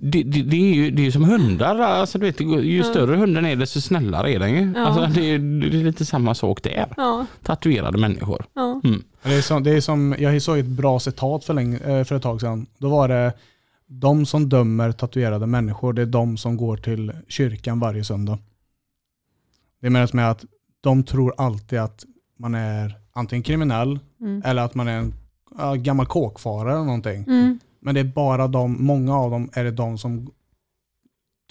[0.00, 3.46] Det, det, det är ju det är som hundar, alltså, du vet, ju större hunden
[3.46, 4.72] är desto snällare är den ju.
[4.76, 4.86] Ja.
[4.86, 5.38] Alltså, det, är-
[5.70, 6.86] det är lite samma sak där.
[6.96, 7.26] Ja.
[7.42, 8.44] Tatuerade människor.
[8.54, 8.80] Ja.
[8.84, 9.02] Mm.
[9.22, 12.16] Det är, som, det är som, jag såg ett bra citat för, länge, eh, för
[12.16, 12.66] ett tag sedan.
[12.78, 13.32] Då var det
[13.86, 18.38] de som dömer tatuerade människor, det är de som går till kyrkan varje söndag.
[19.80, 20.44] Det menas med att
[20.80, 22.04] de tror alltid att
[22.38, 24.42] man är antingen kriminell Mm.
[24.44, 25.12] eller att man är en
[25.82, 27.24] gammal kåkfarare eller någonting.
[27.28, 27.58] Mm.
[27.88, 30.30] Men det är bara de, många av dem är det de som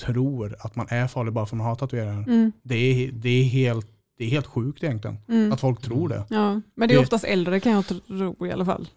[0.06, 2.24] tror att man är farlig bara för att man har tatueringar.
[2.28, 2.52] Mm.
[2.64, 5.52] Det, är, det, är helt, det är helt sjukt egentligen, Mm.
[5.52, 6.24] att folk tror det.
[6.30, 6.62] Ja.
[6.76, 8.88] Men det är Det- oftast äldre kan jag tro i alla fall.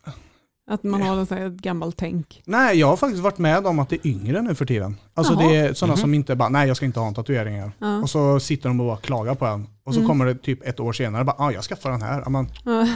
[0.70, 2.42] Att man har en sån här gammalt tänk.
[2.44, 4.96] Nej, jag har faktiskt varit med om att det är yngre nu för tiden.
[5.14, 5.48] Alltså Jaha.
[5.48, 6.00] det är sådana Mhm.
[6.00, 7.72] som inte bara, nej jag ska inte ha en tatueringar.
[7.78, 8.02] Ja.
[8.02, 9.66] Och så sitter de och bara klagar på en.
[9.84, 10.08] Och så Mm.
[10.08, 12.20] kommer det typ ett år senare, bara, ah, jag skaffar den här.
[12.24, 12.86] Ja, Men, Ja.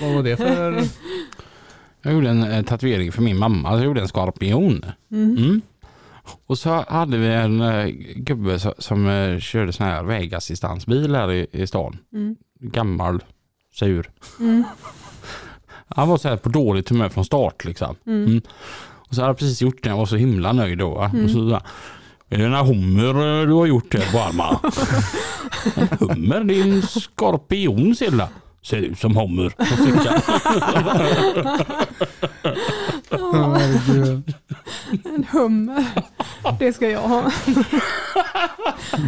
[0.00, 0.82] vad var det för...
[2.06, 3.72] Jag gjorde en eh, tatuering för min mamma.
[3.72, 4.84] Jag gjorde en skorpion.
[5.10, 5.36] Mm.
[5.36, 5.60] Mm.
[6.46, 7.86] Och så hade vi en eh,
[8.16, 11.98] gubbe som, eh, körde sån här vägassistansbil här i, i stan.
[12.12, 12.36] Mm.
[12.60, 13.24] Gammal,
[13.74, 14.10] sur.
[14.40, 14.64] Mm.
[15.88, 17.96] Han var så här på dåligt humör från start liksom.
[18.06, 18.24] Mm.
[18.24, 18.42] Mm.
[18.80, 20.90] Och så hade jag precis gjort det och var så himla nöjd då.
[20.90, 21.62] Och så han,
[22.28, 24.60] är det en hummer eh, du har gjort här på armarna?
[26.14, 26.44] hummer?
[26.44, 28.24] Det är en skorpion ser du.
[28.66, 29.48] Ser ut som hummer.
[29.58, 30.20] Fick han.
[33.54, 34.34] Herregud.
[35.04, 35.84] En hummer.
[36.58, 37.30] Det ska jag ha.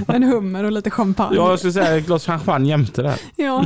[0.09, 1.37] En hummer och lite champagne.
[1.37, 3.21] Ja, jag skulle säga ett glas champagne jämte där.
[3.37, 3.65] Ja,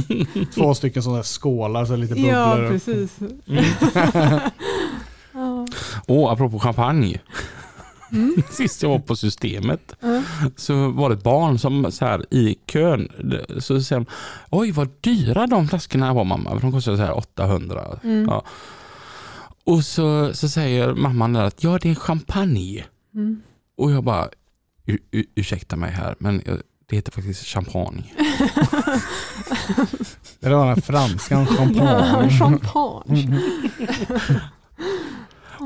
[0.54, 2.32] Två stycken sådana skålar, så lite bubblor.
[2.62, 3.18] ja precis.
[5.32, 5.66] Ja.
[6.06, 7.20] Och apropå champagne.
[8.12, 8.34] Mm.
[8.50, 10.22] Sist jag var på systemet Ja.
[10.56, 13.08] så var det ett barn som så här, i kön
[13.58, 14.06] så säger de,
[14.50, 16.54] oj vad dyra de flaskorna var mamma.
[16.54, 17.98] De kostade så här 800.
[18.04, 18.24] Mm.
[18.28, 18.44] Ja.
[19.64, 22.84] Och så, så säger mamman där att ja det är en champagne.
[23.14, 23.42] Mm.
[23.76, 24.28] Och jag bara,
[24.86, 28.04] "U- u- ursäkta mig här men jag- det heter faktiskt champagne.
[30.40, 32.30] Det var den franskan, Ja, champagne.
[32.38, 33.40] champagne.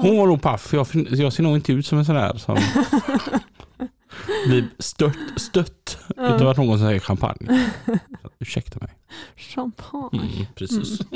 [0.03, 2.57] Hon var nog paff, jag, jag ser nog inte ut som en sån där som
[4.47, 6.37] blir stört, stött Ja.
[6.37, 7.71] utav att någon säger champagne.
[7.87, 7.99] Så,
[8.39, 8.95] ursäkta mig.
[9.37, 10.21] Champagne.
[10.23, 11.01] Mm, precis.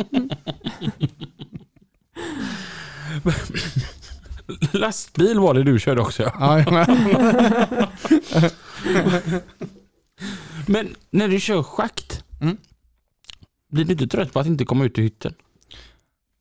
[4.72, 6.64] Lastbil var det du körde också ja.
[10.66, 12.56] Men när du kör schakt, Mm.
[13.72, 15.34] blir du inte trött på att inte komma ut i hytten?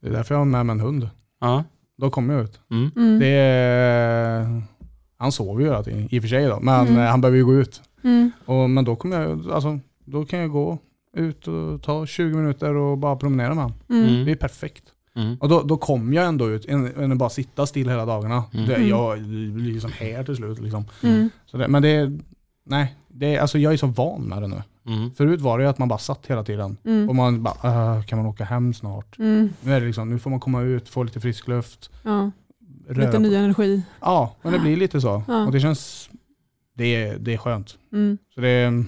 [0.02, 1.10] Det är därför jag har med mig en hund.
[1.42, 1.64] Ja.
[2.00, 2.60] Då kommer jag ut.
[2.72, 2.91] Mm.
[2.95, 3.20] Mm.
[3.20, 4.62] Det
[5.18, 7.00] han sover ju hela tiden, i och för sig då, men Mm.
[7.00, 7.82] eh, han behöver ju gå ut.
[8.04, 8.32] Mm.
[8.45, 10.78] Och, men då kommer jag, alltså, då kan jag gå
[11.18, 13.74] ut och ta 20 minuter och bara promenera med honom.
[13.89, 14.26] Mm.
[14.26, 14.84] Det är perfekt.
[15.16, 15.38] Mm.
[15.39, 18.43] Och då, då kommer jag ändå ut, än att bara sitta still hela dagarna.
[18.54, 18.66] Mm.
[18.68, 18.89] Det, Mm.
[18.89, 19.20] jag
[19.54, 20.60] blir liksom här till slut.
[20.60, 20.86] Liksom.
[21.04, 21.30] Mm.
[21.45, 22.20] Så det, men det är,
[22.66, 24.64] nej, det alltså jag är så van med det nu.
[24.98, 25.12] Mm.
[25.16, 26.78] Förut var det ju att man bara satt hela tiden.
[26.86, 27.10] Mm.
[27.10, 29.20] Och man bara, "Äh, kan man åka hem snart?
[29.20, 29.50] Mm.
[29.62, 31.90] Nu är det liksom, nu får man komma ut, få lite frisk luft.
[32.04, 32.32] Ja.
[32.90, 33.82] Lite på- ny energi.
[34.02, 35.24] Ja, men det blir lite så.
[35.28, 35.46] Ja.
[35.46, 36.10] Och det känns,
[36.74, 37.78] det är, det är skönt.
[37.94, 38.18] Mm.
[38.36, 38.84] Så, det, är-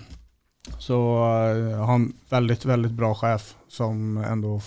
[0.80, 4.62] så eh, jag har en väldigt, väldigt bra chef som ändå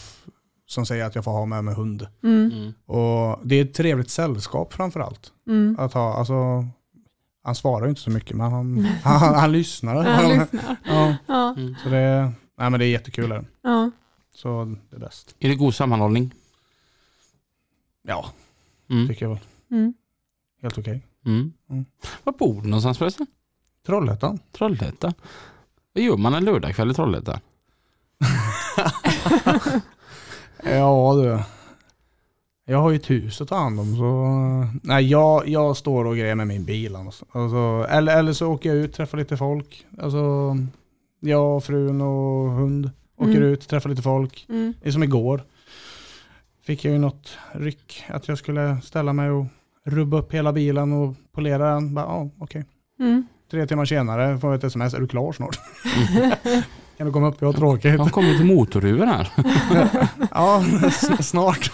[0.67, 2.07] som säger att jag får ha med mig hund.
[2.23, 2.51] Mm.
[2.53, 2.73] Mm.
[2.87, 5.33] Och det är ett trevligt sällskap framför allt.
[5.49, 5.77] Mm.
[5.79, 6.67] Att ha, alltså,
[7.45, 10.05] han svarar ju inte så mycket men han, han, han lyssnar.
[10.05, 10.77] Han lyssnar.
[10.85, 11.51] Ja, Ja.
[11.57, 11.75] Mm.
[11.83, 13.33] så det, nej, men det är jättekul.
[13.33, 13.45] Är det.
[13.63, 13.91] Ja.
[14.35, 15.35] Så det är bäst.
[15.39, 16.35] Är det god sammanhållning?
[18.03, 18.27] Ja,
[18.91, 19.09] Mm.
[19.09, 19.41] tycker jag väl.
[19.71, 19.95] Mm.
[20.63, 21.03] Helt okej.
[21.27, 21.53] Mm.
[21.71, 21.85] Mm.
[22.25, 23.27] Var bor du någonstans förresten?
[23.87, 24.39] Trollhättan.
[24.53, 25.15] Trollhättan.
[25.93, 27.41] Vad gör man en lördagkväll i Trollhättan?
[30.65, 31.39] Ja du.
[32.67, 34.25] Jag har ju ett hus att ta hand om så...
[34.83, 36.97] Nej jag, jag står och grejer med min bil.
[36.97, 37.25] Alltså.
[37.89, 39.87] Eller, eller så åker jag ut, träffar lite folk.
[39.99, 40.57] Alltså,
[41.21, 43.43] jag, frun och hund åker Mm.
[43.43, 44.47] ut, träffar lite folk.
[44.49, 44.75] Mm.
[44.83, 45.43] Det är som igår.
[46.67, 49.47] Fick jag ju något ryck att jag skulle ställa mig och
[49.85, 51.95] rubba upp hela bilen och polera den.
[51.95, 52.65] Bara, Ja, okej.
[53.01, 53.27] Mm.
[53.51, 55.59] Tre timmar senare får jag ett sms, är du klar snart?
[56.97, 57.37] Kan du komma upp?
[57.41, 57.97] Jag har tråkigt.
[57.97, 59.29] De kommer till motorhuven här.
[60.31, 60.65] Ja,
[61.21, 61.73] snart.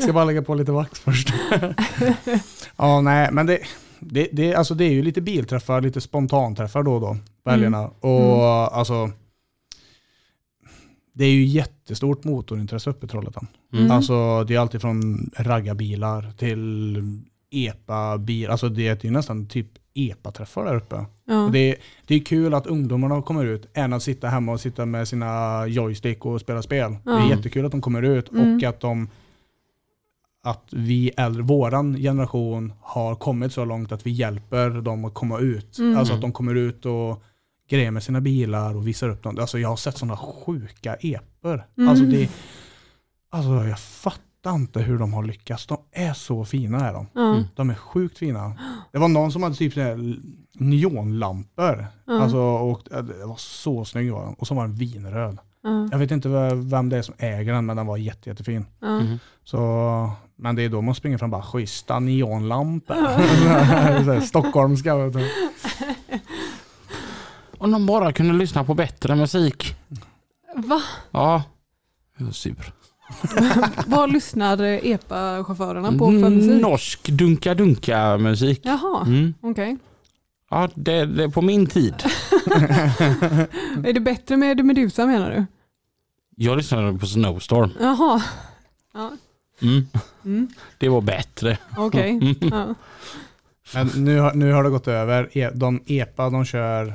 [0.00, 1.34] Ska bara lägga på lite vax först.
[2.76, 3.58] Ja, nej, men det,
[4.00, 7.86] det, det, alltså det är ju lite bilträffar, lite spontanträffar då och då på helgerna.
[7.86, 9.10] Och alltså,
[11.14, 13.46] det är ju jättestort motorintresse uppe i Trollhättan.
[13.72, 13.90] Mm.
[13.90, 17.02] Alltså det är alltid från raggarbilar till
[17.50, 18.50] epa-bil.
[18.50, 21.04] Alltså det är ju nästan typ epa-träffar där uppe.
[21.24, 21.48] Ja.
[21.52, 21.76] Det, är,
[22.06, 25.66] det är kul att ungdomarna kommer ut än att sitta hemma och sitta med sina
[25.66, 26.96] joystick och spela spel.
[27.04, 27.30] Det är Ja.
[27.30, 28.56] jättekul att de kommer ut Mm.
[28.56, 29.08] och att de
[30.42, 35.38] att vi äldre, våran generation har kommit så långt att vi hjälper dem att komma
[35.38, 35.78] ut.
[35.78, 35.98] Mm.
[35.98, 37.22] Alltså att de kommer ut och
[37.70, 39.38] grejer med sina bilar och visar upp dem.
[39.40, 41.64] Alltså jag har sett sådana sjuka epor.
[41.78, 41.88] Mm.
[41.88, 42.28] Alltså, det,
[43.30, 45.66] alltså jag fattar inte hur de har lyckats.
[45.66, 47.06] De är så fina är de.
[47.12, 47.42] Ja.
[47.54, 48.52] De är sjukt fina.
[48.92, 49.74] Det var någon som hade typ
[50.52, 51.86] neonlampor.
[52.04, 52.22] Ja.
[52.22, 54.34] Alltså, och det var så snygg var den.
[54.34, 55.38] Och så var den vinröd.
[55.62, 55.88] Ja.
[55.90, 58.66] Jag vet inte vem det är som äger den men den var jätte, jättefin.
[58.82, 59.18] Mm.
[59.44, 64.20] Så, men det är då man springer fram och bara schyssta neonlampor.
[64.20, 64.94] Stockholmska.
[67.58, 69.76] Om de bara kunde lyssna på bättre musik.
[70.56, 70.82] Va?
[71.10, 71.42] Ja.
[72.18, 72.72] Jag är sur.
[73.86, 76.62] Vad lyssnar EPA-chaufförerna på för musik?
[76.62, 78.60] Norsk dunka-dunka musik.
[78.64, 79.34] Jaha, Mm.
[79.40, 79.76] okej.
[80.50, 81.94] Ja, det, det är på min tid.
[83.84, 85.44] Är det bättre med Medusa menar du?
[86.36, 87.70] Jag lyssnade på Snowstorm.
[87.80, 88.22] Jaha,
[88.94, 89.12] ja.
[89.62, 89.86] Mm.
[90.24, 90.48] Mm.
[90.78, 91.58] Det var bättre.
[91.76, 92.10] okej.
[92.22, 92.34] Mm.
[92.40, 92.74] Ja.
[93.74, 95.28] Men nu, har- nu har det gått över.
[95.38, 96.94] E- De EPA de kör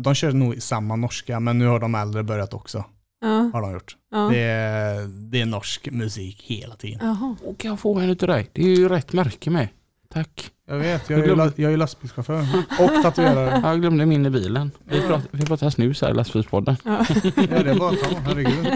[0.00, 2.84] de kör nog samma norska men nu har de äldre börjat också.
[3.22, 3.50] Ja.
[3.52, 3.96] Har de gjort.
[4.10, 4.28] Ja.
[4.32, 6.98] Det, är, det är norsk musik hela tiden.
[7.02, 7.36] Jaha.
[7.44, 8.50] Och kan jag få en utav dig?
[8.52, 9.68] Det är ju rätt märke med.
[10.12, 10.50] Tack.
[10.66, 12.46] Jag vet, jag är ju, la- jag är lastbilschaufför
[12.80, 13.60] och tatuerare.
[13.64, 14.70] Jag glömde min i bilen.
[14.84, 16.76] Vi pratar, vi pratar snus här i lastbilspodden.
[16.84, 17.04] Ja.
[17.36, 18.66] Ja, det är bara att ta, herregud.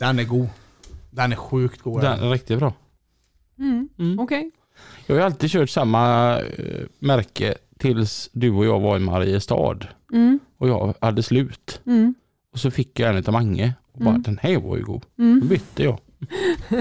[0.00, 0.48] Den är god.
[1.10, 2.00] Den är sjukt god.
[2.00, 2.72] Den är riktigt bra.
[3.58, 3.88] Mm.
[3.98, 4.18] Mm.
[4.18, 4.50] Okej.
[5.06, 9.76] Jag har ju alltid kört samma eh, märke tills du och jag var i Mariestad.
[10.12, 10.40] Mm.
[10.58, 11.80] Och jag hade slut.
[11.86, 12.14] Mm.
[12.52, 13.74] Och så fick jag en utav Mange.
[13.92, 14.22] Och bara, Mm.
[14.22, 15.04] den här var ju god.
[15.16, 15.48] Då Mm.
[15.48, 15.98] bytte jag.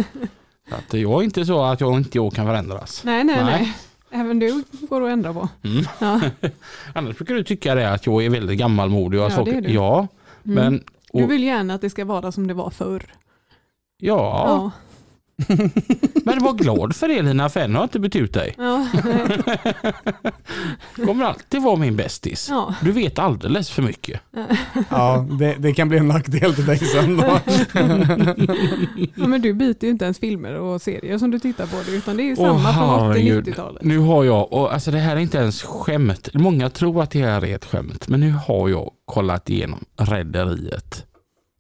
[0.70, 3.02] så att jag är inte så att jag inte jag kan förändras.
[3.04, 3.46] Nej, nej, Nej.
[3.46, 3.74] nej.
[4.22, 5.50] Även du går att ändra på.
[5.64, 5.84] Mm.
[6.00, 6.22] Ja.
[6.94, 9.20] Annars brukar du tycka det att jag är väldigt gammalmodig.
[9.20, 9.52] Och Ja, saker.
[9.52, 9.72] det är du.
[9.74, 10.08] ja
[10.46, 10.56] Mm.
[10.56, 13.04] men Du och, vill gärna att det ska vara som det var förr.
[13.98, 14.72] ja, Ja.
[16.26, 18.56] men var glad för det Lina, för än har inte bytt ut dig.
[18.58, 18.88] Ja.
[21.06, 22.48] kommer alltid vara min bästis.
[22.50, 22.76] ja.
[22.82, 24.22] Du vet alldeles för mycket.
[24.90, 27.24] Ja, det, det kan bli en nackdel till dig sen då.
[29.16, 29.28] ja.
[29.28, 31.76] Men du byter ju inte ens filmer och serier som du tittar på.
[31.86, 33.48] Det, utan det är ju samma från herregud.
[33.48, 33.84] 80-90-talet.
[33.84, 36.30] Nu har jag, och alltså det här är inte ens skämt.
[36.34, 38.08] Många tror att det här är ett skämt.
[38.08, 41.06] Men nu har jag kollat igenom Rederiet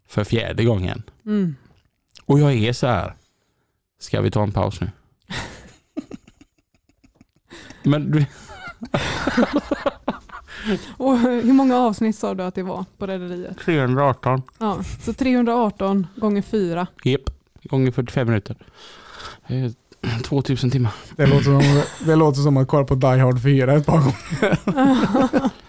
[0.09, 1.03] för fjärde gången.
[1.25, 1.55] Mm.
[2.25, 3.13] Och jag är så här.
[3.99, 4.91] Ska vi ta en paus nu?
[7.83, 8.25] Men du,
[10.97, 13.57] Och hur många avsnitt sa du att det var på Rederiet?
[13.65, 14.41] 318.
[14.57, 16.87] Ja, så 318 gånger 4.
[17.03, 17.21] Jep,
[17.63, 18.55] gånger 45 minuter.
[19.47, 19.71] Eh,
[20.23, 20.93] 2000 timmar.
[21.15, 25.49] Det låter, som, det låter som att kolla på Die Hard 4 ett par gånger.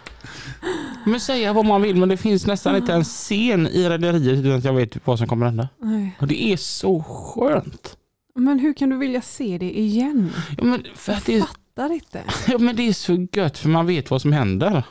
[1.04, 4.52] Men säga vad man vill men det finns nästan inte en scen i Rederiet utan
[4.52, 5.68] att jag vet vad som kommer hända.
[5.78, 6.16] Nej.
[6.20, 7.96] Och det är så skönt.
[8.38, 10.30] Men hur kan du vilja se det igen?
[10.58, 12.22] Ja, men för att det är, Fattar inte.
[12.48, 14.82] ja, men det är så gött för man vet vad som händer.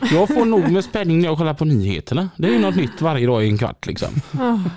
[0.00, 2.28] Jag får nog med spänning när jag kollar på nyheterna.
[2.36, 4.08] Det är ju något nytt varje dag i en kvart liksom.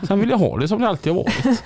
[0.07, 1.63] Sen vill jag ha det som det alltid har varit.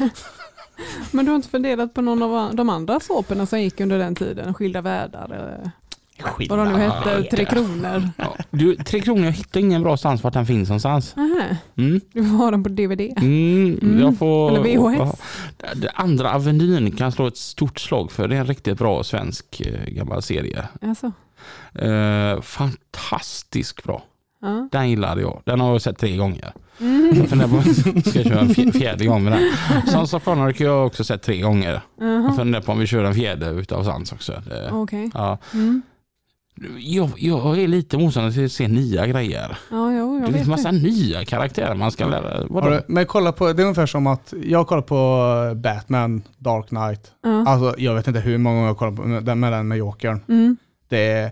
[1.12, 4.16] Men du har inte funderat på någon av de andra såporna som gick under den
[4.16, 4.54] tiden?
[4.54, 5.72] Skilda världar eller
[6.50, 7.24] vad de nu hette?
[7.24, 8.10] Tre Kronor?
[8.18, 8.36] Ja.
[8.52, 11.16] Du, Tre Kronor, jag hittar ingen bra stans vart den finns någonstans.
[11.16, 12.02] Nähä, Mm.
[12.14, 13.02] du har den på DVD?
[13.18, 14.00] Mm, Mm.
[14.00, 14.62] Jag får, Eller
[15.00, 15.22] VHS?
[15.94, 18.28] Andra Avenyn kan slå ett stort slag för.
[18.28, 20.68] Det är en riktigt bra svensk eh, gammal serie.
[20.82, 21.12] Alltså,
[21.74, 24.04] Eh, fantastiskt bra.
[24.42, 24.68] ja.
[24.72, 25.42] Den gillade jag.
[25.46, 26.54] Den har jag sett tre gånger.
[26.80, 27.12] Mm.
[27.18, 29.52] Jag funderar på om ska köra en fj- fjärde gång med den.
[29.88, 31.82] Sons of har jag också sett tre gånger.
[32.00, 34.42] Jag Jaha, funderar på om vi kör en fjärde utav Sans också.
[34.50, 35.12] Det, Okej.
[35.14, 35.38] ja.
[35.54, 35.82] Mm.
[36.80, 39.58] Jag, jag är lite motståndare till att se nya grejer.
[39.72, 40.78] Ja, jo, jag Det en massa det.
[40.82, 42.40] nya karaktärer man ska lära.
[42.70, 47.12] Du- Men kolla på, det är ungefär som att jag kollar på Batman, Dark Knight.
[47.24, 47.46] Ja.
[47.48, 50.20] Alltså jag vet inte hur många gånger jag kollar på den med den med Jokern.
[50.30, 50.58] Mm.
[50.90, 51.32] Det är,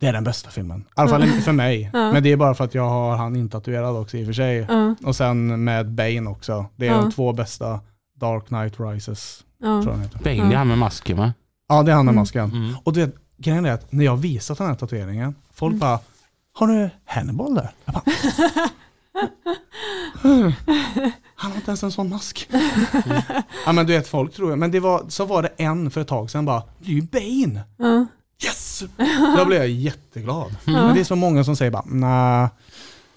[0.00, 0.80] det är den bästa filmen.
[0.80, 1.90] I alla fall för mig.
[1.92, 2.12] Ja.
[2.12, 4.66] Men det är bara för att jag har han intatuerad också i och för sig.
[4.68, 6.66] Ja, Och sen med Bane också.
[6.76, 6.96] Det är Ja.
[7.00, 7.80] de två bästa
[8.20, 9.44] Dark Knight Rises.
[9.62, 9.66] ja.
[9.66, 10.18] Tror jag den heter.
[10.18, 11.32] Bane, det är han med masken va?
[11.68, 12.20] Ja det är han med Mm.
[12.22, 12.44] masken.
[12.50, 12.74] Mm.
[12.84, 15.78] Och du vet, grejen är att när jag visat den här tatueringen, folk Mm.
[15.78, 15.98] bara
[16.52, 17.70] har du Hannibal där?
[17.84, 18.02] Jag bara,
[21.34, 22.48] han har inte ens en sån mask.
[23.66, 26.00] ja men du vet folk tror jag, men det var, så var det en för
[26.00, 27.60] ett tag sedan bara, det är ju Bane!
[27.76, 28.06] Ja.
[28.44, 28.82] Yes!
[29.36, 30.56] Då blev jag jätteglad.
[30.64, 32.48] Men det är så många som säger bara, nej,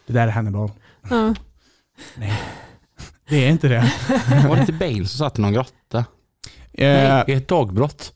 [0.07, 0.71] det där är Hannibal.
[2.15, 2.41] Nej,
[3.29, 3.93] det är inte det.
[4.47, 6.05] Var det inte Bale som satt i någon grotta?
[6.73, 8.13] Eh, I ett dagbrott?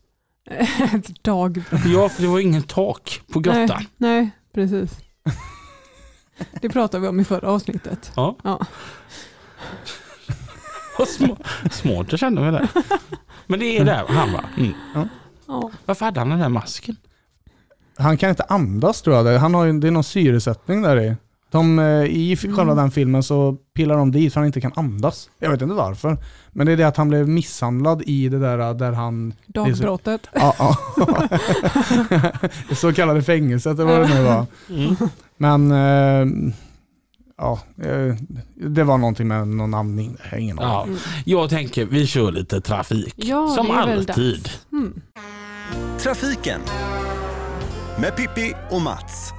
[0.93, 1.81] Ett dagbrott.
[1.85, 3.67] Ja, för det var ingen tak på grottan.
[3.67, 4.97] Nej, nej, precis.
[6.61, 8.11] Det pratade vi om i förra avsnittet.
[8.15, 8.35] Ja.
[8.43, 8.65] Ja.
[11.07, 11.37] Små,
[11.71, 12.67] smart jag kände mig där.
[13.47, 14.43] Men det är där han va?
[14.57, 14.73] Mm.
[15.47, 15.71] Ja.
[15.85, 16.95] Varför hade han den där masken?
[17.97, 19.39] han kan inte andas tror jag.
[19.39, 21.15] Han har det är någon syresättning där i.
[21.51, 22.77] De, eh, I själva Mm.
[22.77, 25.29] den filmen så pillar de dit för han inte kan andas.
[25.39, 26.17] Jag vet inte varför.
[26.51, 29.33] Men det är det att han blev misshandlad i det där där han...
[29.47, 30.27] Dagbrottet.
[30.33, 30.77] Ja, ja.
[32.69, 34.45] det så kallade fängelset eller vad det nu var.
[34.69, 34.95] Mm.
[35.37, 36.53] Men eh,
[37.37, 38.15] ja, eh,
[38.55, 40.17] det var någonting med någon andning.
[40.37, 40.87] Ingen Ja,
[41.25, 43.13] jag tänker vi kör lite trafik.
[43.17, 44.49] Ja, Som alltid.
[44.71, 45.01] Mm.
[45.99, 46.61] Trafiken
[47.99, 49.33] med Pippi och Mats.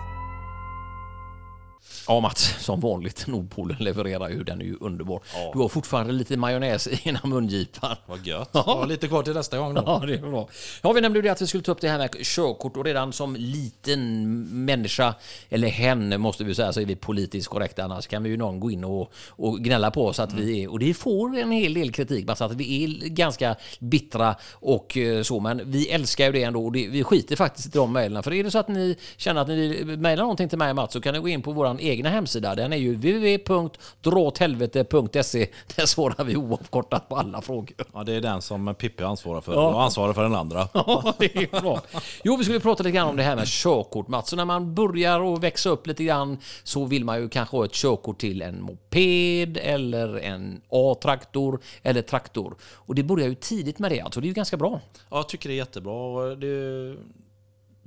[2.09, 5.23] Ja Mats, som vanligt, Nordpolen levererar ju, den är ju underbar.
[5.53, 7.97] Du har fortfarande lite majonnäs i ena mungipan.
[8.07, 8.51] Vad gött.
[8.53, 9.83] Ja, lite kvar till nästa gång då.
[9.87, 10.49] Ja, det är bra.
[10.83, 12.85] Ja, vi nämnde ju det att vi skulle ta upp det här med körkort och
[12.85, 15.15] redan som liten människa,
[15.49, 17.85] eller hen måste vi säga, så är vi politiskt korrekta.
[17.85, 20.71] Annars kan vi ju någon gå in och, och gnälla på oss att vi är,
[20.71, 24.97] och det får en hel del kritik, bara så att vi är ganska bittra och
[24.97, 27.93] eh, så, men vi älskar ju det ändå och det, vi skiter faktiskt i de
[27.93, 28.23] mejlen.
[28.23, 30.77] För är det så att ni känner att ni vill mejla någonting till mig och
[30.77, 32.55] Mats så kan ni gå in på vår egna hemsida.
[32.55, 35.49] Den är ju www.dråthelvete.se.
[35.77, 37.77] Där svarar vi oavkortat på alla frågor.
[37.95, 39.53] Ja, det är den som Pippi ansvarar för.
[39.53, 39.75] Ja.
[39.75, 40.69] Och ansvarar för den andra.
[40.89, 41.83] Ja, det är bra.
[42.25, 44.31] Jo, vi skulle prata lite grann om det här med körkort, Mats.
[44.31, 47.65] Så när man börjar att växa upp lite grann så vill man ju kanske ha
[47.65, 52.57] ett körkort till en moped eller en A-traktor eller traktor.
[52.63, 54.21] Och det börjar ju tidigt med det, alltså.
[54.21, 54.81] Det är ju ganska bra.
[55.11, 55.95] Ja, jag tycker det är jättebra.
[55.95, 56.95] Och Det,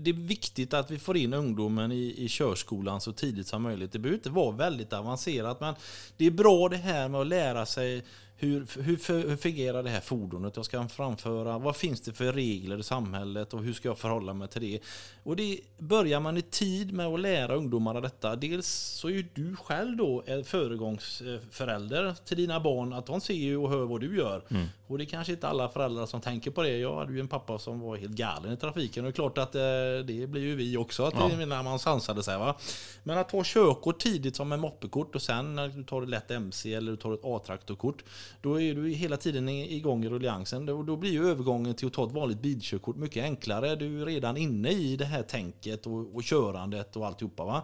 [0.04, 3.92] det är viktigt att vi får in ungdomen i, i körskolan så tidigt som möjligt.
[3.92, 5.76] Det behöver inte vara väldigt avancerat, men
[6.18, 8.04] det är bra det här med att lära sig
[8.42, 11.58] hur, hur, hur fungerar det här fordonet jag ska framföra?
[11.58, 14.80] Vad finns det för regler i samhället och hur ska jag förhålla mig till det?
[15.24, 18.36] Och det börjar man i tid med att lära ungdomarna detta.
[18.36, 23.34] Dels så är ju du själv då en föregångsförälder till dina barn, att de ser
[23.34, 24.44] ju och hör vad du gör.
[24.50, 24.68] Mm.
[24.92, 26.78] Och det är kanske inte alla föräldrar som tänker på det.
[26.78, 29.38] Jag hade ju en pappa som var helt galen i trafiken och det är klart
[29.38, 29.62] att eh,
[30.06, 32.38] det blir ju vi också att det, när man sansade sig.
[32.38, 32.58] Va?
[33.04, 36.32] Men att ta körkort tidigt som en moppekort och sen när du tar ett lätt
[36.32, 38.04] MC eller du tar ett A-traktorkort
[38.42, 40.66] då är du hela tiden igång i rulliansen.
[40.66, 43.76] Då, då blir ju övergången till att ta ett vanligt bilkörkort mycket enklare.
[43.76, 47.46] Du är redan inne i det här tänket och, och körandet och alltihopa.
[47.46, 47.64] Va?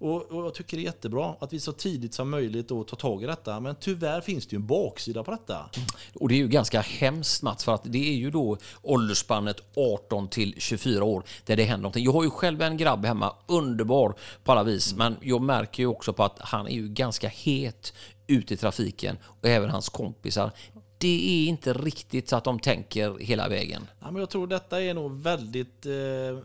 [0.00, 2.96] Och, och jag tycker det är jättebra att vi så tidigt som möjligt då tar
[2.96, 3.60] tag i detta.
[3.60, 5.70] Men tyvärr finns det ju en baksida på detta.
[6.14, 10.28] Och det är ju ganska hemskt Mats, för att det är ju då åldersspannet 18
[10.28, 12.04] till 24 år där det händer någonting.
[12.04, 15.86] Jag har ju själv en grabb hemma, underbar på alla vis, men jag märker ju
[15.86, 17.92] också på att han är ju ganska het
[18.26, 20.50] ute i trafiken och även hans kompisar.
[21.00, 23.86] Det är inte riktigt så att de tänker hela vägen.
[24.00, 25.92] Ja, men jag tror detta är nog väldigt eh,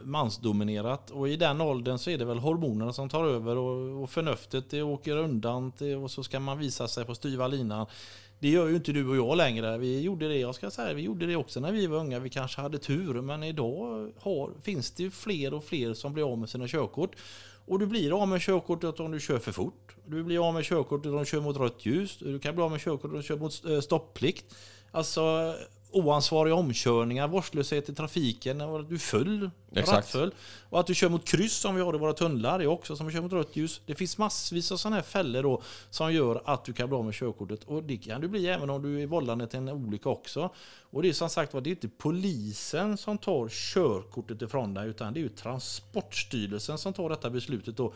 [0.04, 4.10] mansdominerat och i den åldern så är det väl hormonerna som tar över och, och
[4.10, 7.86] förnuftet det åker undan till, och så ska man visa sig på styva linan.
[8.40, 9.78] Det gör ju inte du och jag längre.
[9.78, 12.20] Vi gjorde det, jag ska säga, vi gjorde det också när vi var unga.
[12.20, 16.32] Vi kanske hade tur, men idag har, finns det ju fler och fler som blir
[16.32, 17.16] av med sina körkort.
[17.68, 19.96] Och du blir av med körkortet om du kör för fort.
[20.06, 22.18] Du blir av med körkortet om du kör mot rött ljus.
[22.18, 24.56] Du kan bli av med körkortet om du kör mot eh, stopplikt.
[24.92, 25.56] Alltså
[25.96, 29.98] oansvariga omkörningar, vårdslöshet i trafiken, du är full, Exakt.
[29.98, 30.34] rattfull.
[30.70, 32.96] Och att du kör mot kryss som vi har i våra tunnlar, det är också
[32.96, 33.82] som att köra mot rött ljus.
[33.86, 37.06] Det finns massvis av sådana här fällor då som gör att du kan bli av
[37.06, 37.64] med körkortet.
[37.64, 40.50] Och det kan du bli även om du är vållande till en olycka också.
[40.90, 44.90] Och det är som sagt var, det är inte polisen som tar körkortet ifrån dig,
[44.90, 47.94] utan det är ju Transportstyrelsen som tar detta beslutet då.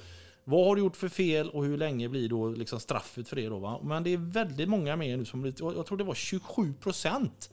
[0.49, 3.49] Vad har du gjort för fel och hur länge blir då liksom straffet för det?
[3.49, 3.79] Då, va?
[3.83, 7.49] Men det är väldigt många mer nu som jag jag tror det var 27 procent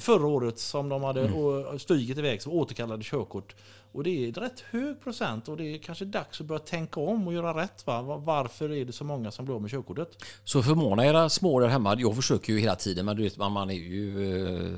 [0.00, 1.78] förra året som de hade mm.
[1.78, 3.54] stigit iväg som återkallade körkort.
[3.92, 7.26] Och det är rätt hög procent och det är kanske dags att börja tänka om
[7.26, 7.86] och göra rätt.
[7.86, 8.02] Va?
[8.02, 10.24] Va- Varför är det så många som blir av med körkortet?
[10.44, 11.96] Så förmåna era små där hemma.
[11.98, 14.34] Jag försöker ju hela tiden, men du vet, man, är ju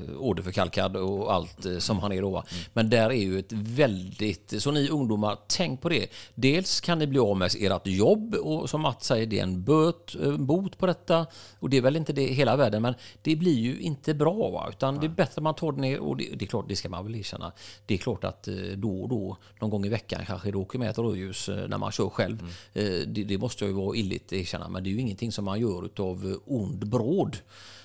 [0.09, 2.29] eh, åderförkalkad och allt eh, som han är då.
[2.29, 2.43] va.
[2.73, 4.61] Men där är ju ett väldigt...
[4.61, 6.07] Så ni ungdomar, tänk på det.
[6.35, 9.63] Dels kan ni bli av med ert jobb och som Mats säger, det är en
[9.63, 11.25] böt, en bot på detta.
[11.59, 14.49] Och det är väl inte det hela världen, men det blir ju inte bra.
[14.51, 14.67] Va?
[14.69, 16.75] Utan det är bättre att man tar det ner och det, det är klart, det
[16.75, 17.51] ska man väl erkänna.
[17.85, 20.79] Det är klart att eh, då på då någon gång i veckan kanske då åker
[20.79, 22.39] med ett rödljus eh, när man kör själv.
[22.39, 22.51] Mm.
[22.73, 25.45] Eh, det, det, måste jag ju vara illigt erkänna, men det är ju ingenting som
[25.45, 27.37] man gör av ond bråd.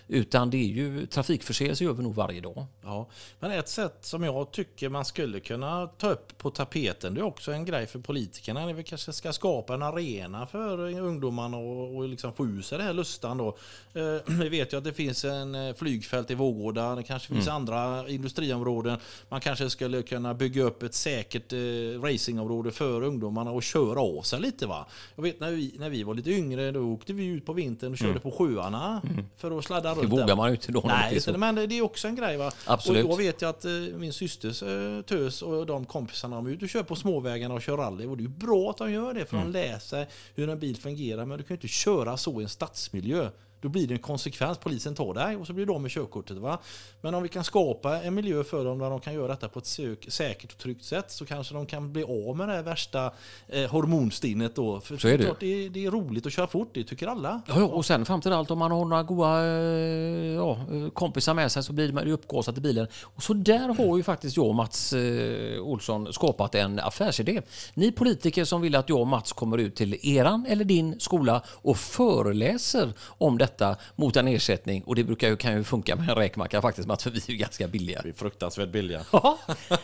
[0.08, 2.66] Utan det är ju trafikförseelser gör vi nog varje dag.
[2.82, 3.06] Ja,
[3.40, 7.24] men ett sätt som jag tycker man skulle kunna ta upp på tapeten, det är
[7.24, 8.66] också en grej för politikerna.
[8.66, 12.78] När vi kanske ska skapa en arena för ungdomarna och, och liksom få ur sig
[12.78, 13.56] det här lustan då.
[13.94, 17.48] Eh, vi vet ju att det finns en eh, flygfält i Vårgårda, det kanske finns
[17.48, 17.56] mm.
[17.56, 18.98] andra industriområden.
[19.28, 24.22] Man kanske skulle kunna bygga upp ett säkert eh, racingområde för ungdomarna och köra av
[24.22, 24.86] sig lite va.
[25.16, 27.92] Jag vet när vi, när vi var lite yngre, då åkte vi ut på vintern
[27.92, 28.22] och körde mm.
[28.22, 29.24] på sjöarna mm.
[29.36, 30.82] för att sladda Det vågar man ju inte då.
[30.86, 32.52] Nej, det men det är också en grej va.
[32.64, 33.04] Absolut.
[33.04, 36.50] Och då vet jag att eh, min systers eh, tös och de kompisarna, de är
[36.50, 38.06] ute och kör på småvägarna och kör rally.
[38.06, 39.52] Och det är ju bra att de gör det för mm.
[39.52, 41.24] de lär sig hur en bil fungerar.
[41.24, 43.30] Men du kan ju inte köra så i en stadsmiljö.
[43.60, 44.58] Då blir det en konsekvens.
[44.58, 46.36] Polisen tar dig och så blir du av med körkortet.
[46.36, 46.58] Va?
[47.00, 49.58] Men om vi kan skapa en miljö för dem där de kan göra detta på
[49.58, 49.66] ett
[50.08, 53.12] säkert och tryggt sätt så kanske de kan bli av med det värsta
[53.48, 54.80] eh, hormonstinnet då.
[54.80, 55.24] För så är det.
[55.24, 57.42] Klart, det, är, det är roligt att köra fort, det tycker alla.
[57.46, 60.58] Ja, och sen fram till allt om man har några goda eh, ja,
[60.92, 62.86] kompisar med sig så blir man uppgasat i bilen.
[63.02, 67.42] Och så där har ju faktiskt jag och Mats eh, Olsson skapat en affärsidé.
[67.74, 71.42] Ni politiker som vill att jag och Mats kommer ut till eran eller din skola
[71.46, 74.82] och föreläser om det detta mot en ersättning.
[74.82, 77.30] Och det brukar ju, kan ju funka med en räkmacka faktiskt, Mats, för vi är
[77.30, 78.00] ju ganska billiga.
[78.04, 79.00] Vi är fruktansvärt billiga.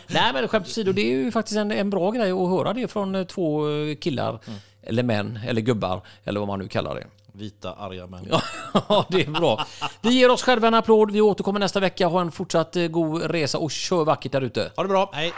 [0.07, 2.89] Nej, men skämt åsido, det är ju faktiskt en, en bra grej att höra det
[2.89, 4.59] från eh, två eh, killar, mm.
[4.83, 7.07] eller män, eller gubbar, eller vad man nu kallar det.
[7.33, 8.29] Vita arga män.
[8.31, 9.67] Ja, det är bra.
[10.01, 11.11] Vi ger oss själva en applåd.
[11.11, 12.07] Vi återkommer nästa vecka.
[12.07, 14.73] Ha en fortsatt eh, god resa och kör vackert där ute.
[14.77, 15.11] Ha det bra.
[15.13, 15.33] Hej.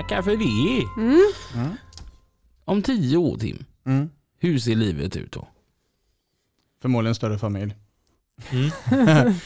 [0.00, 1.02] Tackar för det.
[1.02, 1.32] Mm.
[1.54, 1.76] Mm.
[2.64, 4.10] Om tio år Tim, mm.
[4.38, 5.48] hur ser livet ut då?
[6.82, 7.76] Förmodligen större familj.
[8.50, 8.70] Mm.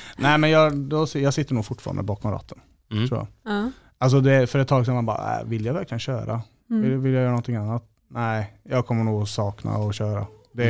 [0.16, 2.58] Nej men jag, då, jag sitter nog fortfarande bakom ratten.
[2.90, 3.08] Mm.
[3.08, 3.52] Tror jag.
[3.52, 3.68] Uh.
[3.98, 6.42] Alltså det, för ett tag sedan man bara, äh, vill jag verkligen köra?
[6.70, 6.82] Mm.
[6.82, 7.84] Vill, vill, jag göra någonting annat?
[8.08, 10.26] Nej, jag kommer nog sakna att köra.
[10.52, 10.68] Det,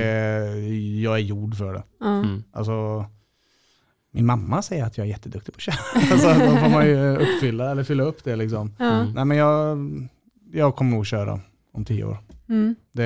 [1.03, 1.83] Jag är gjord för det.
[2.05, 2.43] Mm.
[2.53, 3.05] Alltså,
[4.15, 5.75] min mamma säger att jag är jätteduktig på att köra.
[6.13, 8.37] alltså, då får man ju uppfylla eller fylla upp det.
[8.37, 8.73] Liksom.
[8.79, 9.13] Mm.
[9.13, 9.79] Nej, men jag,
[10.53, 11.41] jag kommer nog köra
[11.73, 12.19] om tio år.
[12.49, 12.75] Mm.
[12.93, 13.03] Det,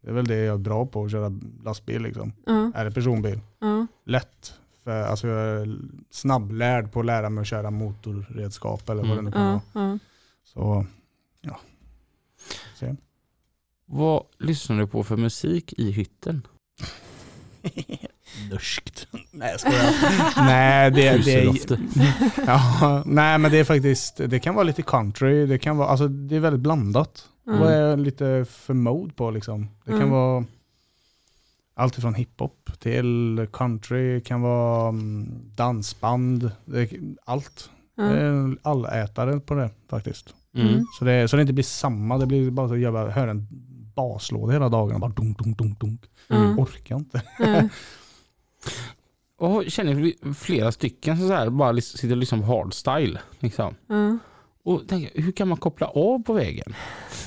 [0.00, 1.32] det, är väl det jag är bra på, att köra
[1.64, 2.02] lastbil.
[2.02, 2.32] Liksom.
[2.46, 2.72] Mm.
[2.76, 3.40] Eller personbil.
[3.62, 3.86] Mm.
[4.04, 4.54] Lätt.
[4.84, 5.78] För, alltså, jag är
[6.10, 9.98] snabblärd på att lära mig att köra motorredskap eller vad det nu kan vara.
[10.44, 10.86] Så,
[11.40, 11.60] ja.
[12.74, 12.96] Se.
[13.86, 16.46] Vad lyssnar du på för musik i hytten?
[18.50, 19.06] Norskt.
[19.30, 19.92] Nej jag skojar.
[20.46, 21.78] nej, det, det, är,
[22.46, 26.08] ja, nej men det är faktiskt, det kan vara lite country, det kan vara, alltså
[26.08, 27.28] det är väldigt blandat.
[27.46, 27.60] Mm.
[27.60, 29.68] Vad är lite för mode på liksom?
[29.84, 30.10] Det kan mm.
[30.10, 30.44] vara
[31.74, 36.50] allt ifrån hiphop till country, kan vara mm, dansband,
[37.24, 37.70] allt.
[37.98, 38.58] Mm.
[38.62, 40.34] Allätare på det faktiskt.
[40.54, 40.84] Mm.
[40.98, 43.28] Så, det, så det inte blir samma, det blir bara så att jag bara hör
[43.28, 43.46] en
[43.98, 45.00] baslåda hela dagen.
[45.00, 46.00] Bara dunk, dunk, dunk, dunk.
[46.28, 46.58] Mm.
[46.58, 47.22] Orkar inte.
[47.38, 47.68] Mm.
[49.38, 53.18] och känner flera stycken så här, bara sitter och lyssnar på hardstyle.
[53.38, 53.74] Liksom.
[53.88, 54.18] Mm.
[54.64, 56.74] Och tänker, hur kan man koppla av på vägen?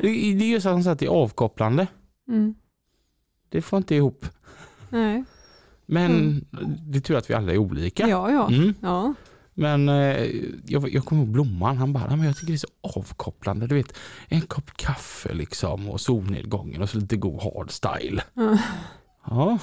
[0.00, 1.86] det är ju så att det är avkopplande.
[2.28, 2.54] Mm.
[3.48, 4.26] Det får inte ihop.
[4.90, 5.24] Nej.
[5.86, 6.44] Men mm.
[6.86, 8.08] det är tur att vi alla är olika.
[8.08, 8.48] Ja, ja.
[8.48, 8.74] Mm.
[8.80, 9.14] ja.
[9.54, 10.26] Men eh,
[10.66, 13.66] jag, jag kommer ihåg Blomman, han bara, men jag tycker det är så avkopplande.
[13.66, 13.94] Du vet,
[14.28, 18.22] en kopp kaffe liksom och solnedgången och så lite god hardstyle.
[18.36, 18.58] Mm.
[19.26, 19.58] Ja.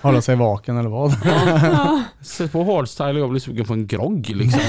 [0.02, 1.12] Hålla sig vaken eller vad?
[1.62, 2.02] Ja.
[2.20, 4.60] Sätt på hardstyle och jag blir sugen på en grogg liksom.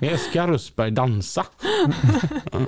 [0.00, 1.46] Jag ska Rösberg dansa.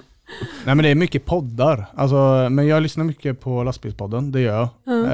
[0.65, 1.87] Nej men det är mycket poddar.
[1.95, 4.95] Alltså, men jag lyssnar mycket på lastbilspodden, det gör jag.
[4.95, 5.05] Mm.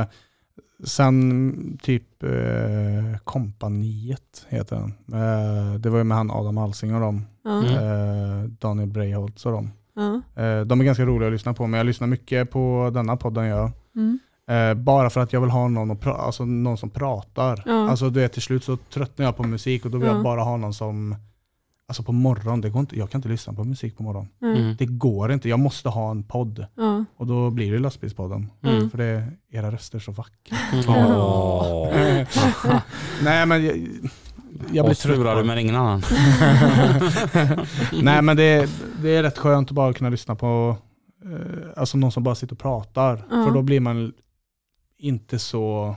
[0.00, 0.06] Eh,
[0.84, 5.20] Sen typ eh, Kompaniet heter den.
[5.20, 7.26] Eh, det var ju med han Adam Alsing och dem.
[7.46, 7.64] Mm.
[7.64, 9.70] Eh, Daniel Breiholtz och dem.
[9.96, 10.22] Mm.
[10.36, 13.44] Eh, de är ganska roliga att lyssna på, men jag lyssnar mycket på denna podden
[13.44, 13.70] jag.
[13.96, 14.18] Mm.
[14.48, 17.68] Eh, bara för att jag vill ha någon, att alltså, någon som pratar.
[17.68, 20.56] Alltså det till slut så tröttnar jag på musik och då vill jag bara ha
[20.56, 21.16] någon som
[21.88, 24.28] Alltså på morgonen, det går inte, jag kan inte lyssna på musik på morgonen.
[24.42, 24.76] Mm.
[24.78, 26.66] Det går inte, jag måste ha en podd.
[26.78, 27.04] Mm.
[27.16, 28.50] Och då blir det lastbilspodden.
[28.62, 28.90] Mm.
[28.90, 30.56] För det är era röster så vackra.
[30.88, 31.88] Oh.
[33.22, 33.88] Nej men jag,
[34.72, 35.38] jag blir trött.
[35.38, 36.02] du men ingen annan.
[38.02, 38.70] Nej men det,
[39.02, 40.76] det är rätt skönt att bara kunna lyssna på
[41.24, 43.16] eh, alltså någon som bara sitter och pratar.
[43.16, 44.12] För då blir man
[44.98, 45.96] inte så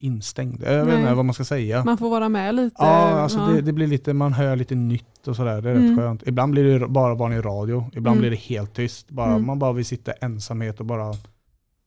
[0.00, 0.62] instängd.
[0.62, 1.84] Jag vet inte vad man ska säga.
[1.84, 2.76] Man får vara med lite.
[2.78, 3.46] Ja, alltså ja.
[3.46, 5.62] Det, det, blir lite, man hör lite nytt och sådär.
[5.62, 5.90] Det är mm.
[5.90, 6.22] rätt skönt.
[6.26, 7.90] Ibland blir det bara vanlig radio.
[7.92, 8.18] Ibland mm.
[8.18, 9.10] blir det helt tyst.
[9.10, 9.46] Bara, mm.
[9.46, 11.14] Man bara vill sitta ensamhet och bara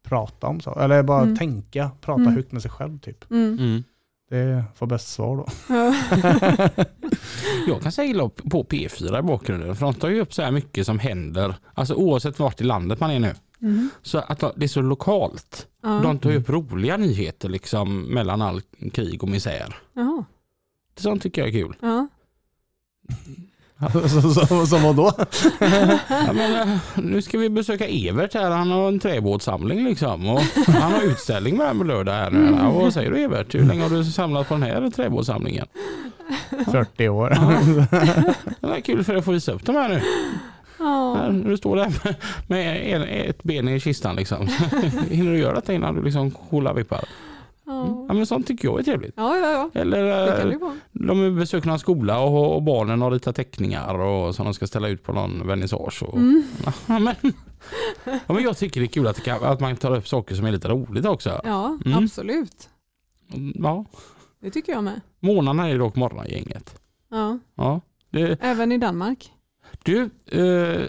[0.04, 0.80] prata om så.
[0.80, 1.38] Eller bara Mm.
[1.38, 2.36] tänka, prata Mm.
[2.36, 3.32] högt med sig själv typ.
[3.32, 3.58] Mm.
[3.60, 3.84] Mm.
[4.30, 5.46] Det får bäst svar då.
[5.70, 5.96] Ja.
[7.68, 10.86] Jag kan säga på P4 i bakgrunden för de tar ju upp så här mycket
[10.86, 13.34] som händer, alltså oavsett vart i landet man är nu.
[13.62, 13.90] Mm.
[14.02, 15.68] Så att det är så lokalt.
[15.84, 15.90] Ja.
[15.90, 18.62] De tar ju upp roliga nyheter liksom mellan all
[18.94, 19.76] krig och misär.
[19.94, 20.26] Jaha.
[20.98, 21.76] Sånt tycker jag är kul.
[21.82, 22.08] Ja.
[24.70, 25.12] så vadå?
[26.10, 30.30] Ja, men, eh, nu ska vi besöka Evert här, han har en träbåtssamling liksom.
[30.30, 32.58] Och han har utställning med på lördag här nu.
[32.60, 33.56] Ja, vad säger du Evert?
[33.56, 35.68] Hur länge har du samlat på den här träbåtssamlingen?
[36.72, 37.30] 40 år.
[38.60, 40.02] Det är kul för att få visa upp de här nu.
[40.84, 41.94] Här, när du står där
[42.48, 44.48] med, ett ben i kistan liksom.
[45.10, 47.06] Hinner du göra detta innan du liksom coola vippar?
[47.66, 48.06] Ja.
[48.08, 49.14] Ja men sånt tycker jag är trevligt.
[49.18, 49.82] Ja, ja, ja.
[49.82, 50.76] Eller Det det eh, vara.
[50.92, 54.88] de besöker någon skola och, och barnen har ritat teckningar och som de ska ställa
[54.88, 56.04] ut på någon vernissage.
[56.04, 56.44] Och, Mm.
[56.66, 57.16] ja, men,
[58.06, 60.36] ja, men jag tycker det är kul att, det kan, att man tar upp saker
[60.36, 61.42] som är lite roligt också.
[61.44, 62.04] Ja, Mm.
[62.04, 62.70] absolut.
[63.56, 63.86] Ja.
[64.42, 65.02] Det tycker jag med.
[65.20, 66.80] Månaderna är dock morgongänget.
[67.12, 67.40] Ja.
[67.56, 67.82] Ja.
[68.10, 69.32] Det, Även i Danmark.
[69.84, 70.88] Du, eh,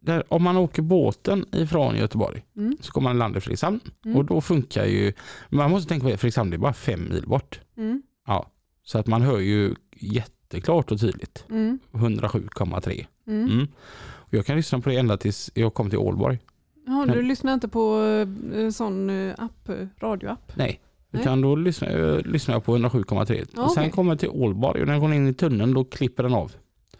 [0.00, 2.76] där, om man åker båten ifrån Göteborg Mm.
[2.80, 4.16] så kommer man land i Fredrikshamn Mm.
[4.16, 5.12] och då funkar ju,
[5.48, 7.60] man måste tänka på det, Fredrikshamn det är bara fem mil bort.
[7.76, 8.02] Mm.
[8.26, 8.50] Ja,
[8.84, 11.44] så att man hör ju jätteklart och tydligt.
[11.50, 11.78] Mm.
[11.92, 13.06] 107,3.
[13.26, 13.48] Mm.
[13.50, 13.68] Mm.
[14.04, 16.38] Och jag kan lyssna på det ända tills jag kommer till Ålborg.
[16.86, 18.00] Ja, du lyssnar inte på
[18.56, 19.70] eh, sån eh, app,
[20.00, 20.52] radioapp?
[20.56, 20.80] Nej,
[21.10, 21.22] Nej.
[21.22, 23.46] utan då lyssnar, jag- lyssnar jag på 107,3.
[23.56, 23.92] Ja, och sen okej.
[23.92, 26.52] kommer jag till Ålborg och när jag går in i tunneln då klipper den av.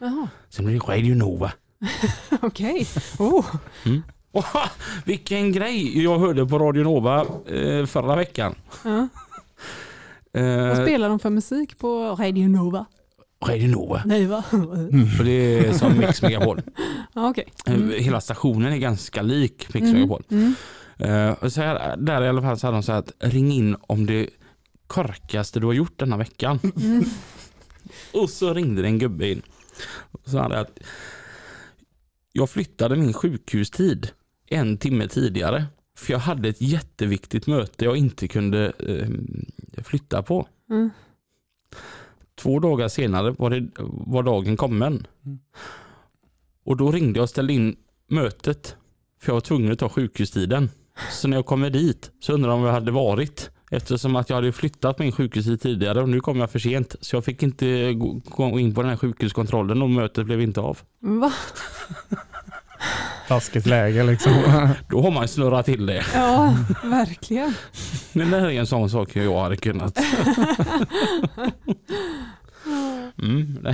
[0.03, 1.53] Jaha, Sen blir det Radio Nova.
[2.43, 2.87] okej.
[3.19, 3.47] Oh.
[4.33, 4.67] Oh,
[5.05, 8.55] vilken grej jag hörde på Radio Nova eh, förra veckan.
[8.85, 9.09] Ja.
[10.33, 12.87] Vad Eh, spelar de för musik på Radio Nova?
[13.47, 14.03] Radio Nova.
[14.05, 14.45] Nej va?
[15.19, 16.63] Och det är som Mix Megapol.
[17.15, 17.45] Okej.
[17.67, 17.91] Eh, Mm.
[17.99, 19.93] Hela stationen är ganska lik Mix Mm.
[19.95, 20.23] Megapol.
[20.31, 20.55] Mm.
[21.41, 23.77] Och så här, där i alla fall så hade de så här att ring in
[23.81, 24.29] om det
[24.87, 26.59] korkaste du har gjort denna veckan.
[26.83, 27.05] Mm.
[28.13, 29.43] Och så ringde det en gubbe in.
[30.25, 30.79] Så hade jag att
[32.33, 34.11] jag flyttade min sjukhustid
[34.47, 35.65] en timme tidigare.
[35.97, 39.09] För jag hade ett jätteviktigt möte jag inte kunde eh,
[39.83, 40.49] flytta på.
[40.71, 40.91] Mm.
[42.35, 43.69] Två dagar senare var, det,
[44.07, 45.07] var dagen kommen.
[45.27, 45.39] Mm.
[46.65, 48.77] Och då ringde jag och ställde in mötet.
[49.21, 50.71] För jag var tvungen att ta sjukhustiden.
[51.11, 53.51] Så när jag kommer dit så undrar de om jag hade varit.
[53.75, 56.97] Eftersom att jag hade flyttat min sjukhustid tidigare och nu kom jag för sent.
[57.01, 57.93] Så jag fick inte
[58.25, 60.79] gå in på den här sjukhuskontrollen och mötet blev inte av.
[61.01, 61.33] Va?
[63.29, 64.33] Taskigt läge liksom.
[64.89, 66.05] Då har man snurrat till det.
[66.15, 67.55] Ja, verkligen.
[68.13, 69.99] Men det här är en sån sak jag hade kunnat.
[73.23, 73.67] Mm.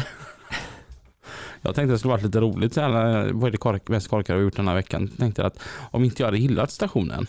[1.63, 2.75] Jag tänkte det skulle varit lite roligt.
[2.75, 5.09] Så här, vad är det mest korkade jag har gjort den här veckan?
[5.11, 7.27] Jag tänkte att om inte jag hade gillat stationen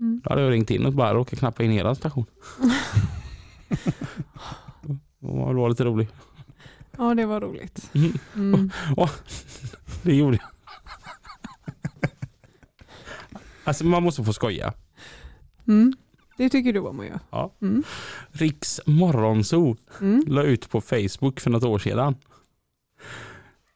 [0.00, 0.20] Mm.
[0.24, 2.24] då hade jag ringt in och bara råkat knappa in er station.
[5.20, 6.12] Det var lite roligt.
[6.98, 7.90] Ja, det var roligt.
[7.94, 8.12] Mm.
[8.34, 8.70] Mm.
[10.02, 10.48] Det gjorde jag.
[13.64, 14.72] Alltså man måste få skoja.
[15.68, 15.92] Mm.
[16.36, 17.20] Det tycker du om att göra?
[17.30, 17.52] Ja.
[17.62, 17.82] Mm.
[18.32, 20.24] Riks morgonzoo Mm.
[20.26, 22.14] la ut på Facebook för något år sedan.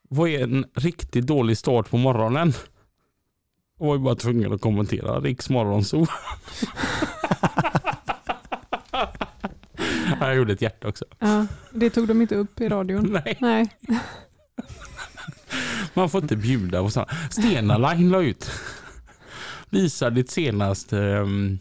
[0.09, 2.53] Vad är en riktigt dålig start på morgonen?
[3.79, 6.05] Och var ju bara tvungen att kommentera Riks morgonzoo.
[10.19, 11.05] Jag gjorde ett hjärta också.
[11.19, 13.19] Ja, det tog de inte upp i radion.
[13.25, 13.69] Nej, Nej.
[15.93, 17.11] man får inte bjuda på sådana.
[17.31, 18.51] Stena Line la ut.
[19.69, 21.59] Visa ditt senaste um,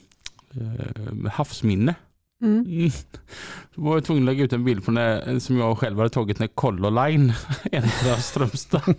[1.32, 1.94] havsminne.
[2.42, 2.64] Mm.
[2.66, 2.90] Mm.
[3.74, 6.10] Då var jag tvungen att lägga ut en bild på när, som jag själv hade
[6.10, 7.32] tagit när Color Line
[7.72, 8.94] äntrar Strömstad.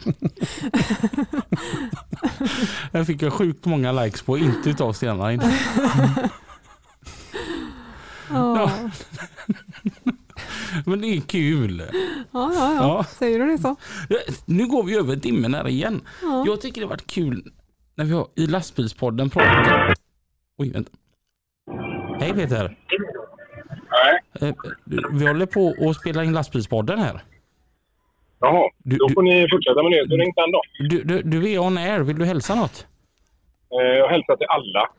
[2.91, 5.41] Den fick jag sjukt många likes på, inte utav Stena Line.
[8.29, 8.71] Ja.
[10.85, 11.83] Men det är kul.
[11.89, 11.93] Ja,
[12.31, 12.75] ja, ja.
[12.75, 13.03] Ja.
[13.03, 13.75] Säger du det så?
[14.45, 16.01] Nu går vi över timmen här igen.
[16.21, 16.43] Ja.
[16.47, 17.51] Jag tycker det har varit kul
[17.95, 19.97] när vi har i lastbilspodden pratat.
[20.57, 20.91] Oj, vänta.
[22.19, 22.77] Hej Peter.
[23.91, 24.19] Nej.
[24.49, 24.55] Eh,
[25.11, 27.21] Vi håller på att spela in lastbilspodden här.
[28.39, 30.07] Jaha, Du- då du- får ni fortsätta med det.
[30.09, 30.61] Så ring sen då.
[30.89, 32.87] Du, du, du är on air, vill du hälsa något?
[33.71, 34.89] Eh, Jag hälsar till alla.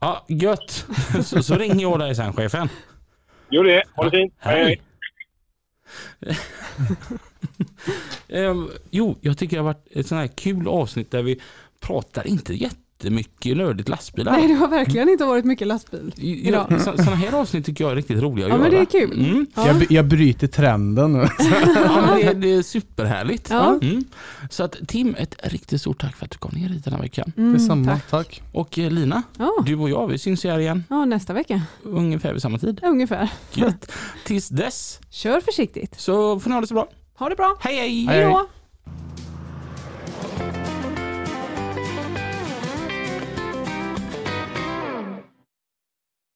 [0.00, 0.86] Ja, gött.
[1.24, 2.68] Så, så ringer jag dig sen chefen.
[3.50, 3.82] Gör det.
[3.96, 4.34] Ha det fint.
[4.38, 4.80] Hej, hej.
[8.28, 11.40] Ehm, jo, jag tycker det har varit ett sånt här kul avsnitt där vi
[11.80, 14.32] pratar inte jätte jättemycket nördigt lastbilar.
[14.32, 16.12] Nej, det har verkligen inte varit mycket lastbil.
[16.52, 18.62] Ja, Sådana här avsnitt tycker jag är riktigt roliga att Ja, göra.
[18.62, 19.26] men det är kul.
[19.30, 19.46] Mm.
[19.54, 19.66] Ja.
[19.66, 21.18] Jag, jag bryter trenden nu.
[21.74, 23.50] Ja, men det, det är superhärligt.
[23.50, 23.78] Ja.
[23.82, 24.04] Mm.
[24.50, 27.00] Så att Tim, ett riktigt stort tack för att du kom ner hit den här
[27.00, 27.32] veckan.
[27.36, 28.10] Mm, Detsamma, tack.
[28.10, 28.42] tack.
[28.52, 29.52] Och eh, Lina, Ja.
[29.66, 31.62] du och jag, vi syns ju här igen ja, nästa vecka.
[31.82, 32.80] ungefär vid samma tid.
[32.82, 33.30] Ungefär.
[33.54, 33.92] Gött.
[34.24, 36.00] Tills dess Kör försiktigt.
[36.00, 36.88] så får ni ha det så bra.
[37.18, 37.56] Ha det bra.
[37.60, 38.06] Hej hej!
[38.06, 38.46] Hej då.